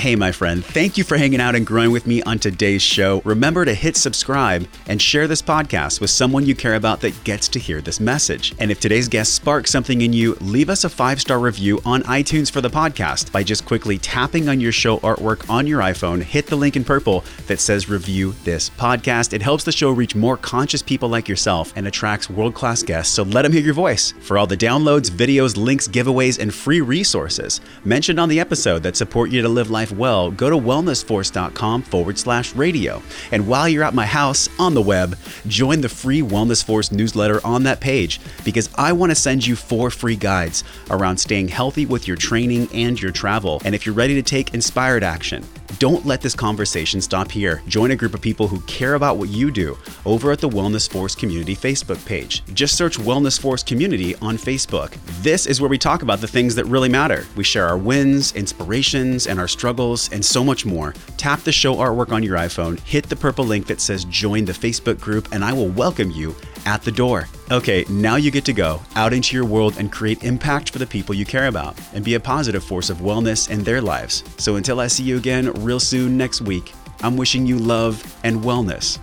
[0.00, 3.20] Hey, my friend, thank you for hanging out and growing with me on today's show.
[3.22, 7.48] Remember to hit subscribe and share this podcast with someone you care about that gets
[7.48, 8.54] to hear this message.
[8.58, 12.02] And if today's guest sparks something in you, leave us a five star review on
[12.04, 16.22] iTunes for the podcast by just quickly tapping on your show artwork on your iPhone.
[16.22, 19.34] Hit the link in purple that says review this podcast.
[19.34, 23.12] It helps the show reach more conscious people like yourself and attracts world class guests.
[23.12, 24.14] So let them hear your voice.
[24.22, 28.96] For all the downloads, videos, links, giveaways, and free resources mentioned on the episode that
[28.96, 33.02] support you to live life well, go to wellnessforce.com forward slash radio.
[33.32, 35.16] And while you're at my house on the web,
[35.46, 39.56] join the free Wellness Force newsletter on that page because I want to send you
[39.56, 43.60] four free guides around staying healthy with your training and your travel.
[43.64, 45.44] And if you're ready to take inspired action,
[45.78, 47.62] don't let this conversation stop here.
[47.66, 50.90] Join a group of people who care about what you do over at the Wellness
[50.90, 52.42] Force Community Facebook page.
[52.54, 54.96] Just search Wellness Force Community on Facebook.
[55.22, 57.24] This is where we talk about the things that really matter.
[57.36, 59.79] We share our wins, inspirations, and our struggles,
[60.12, 60.94] and so much more.
[61.16, 64.52] Tap the show artwork on your iPhone, hit the purple link that says join the
[64.52, 67.28] Facebook group, and I will welcome you at the door.
[67.50, 70.86] Okay, now you get to go out into your world and create impact for the
[70.86, 74.22] people you care about and be a positive force of wellness in their lives.
[74.36, 76.72] So until I see you again real soon next week,
[77.02, 78.98] I'm wishing you love and wellness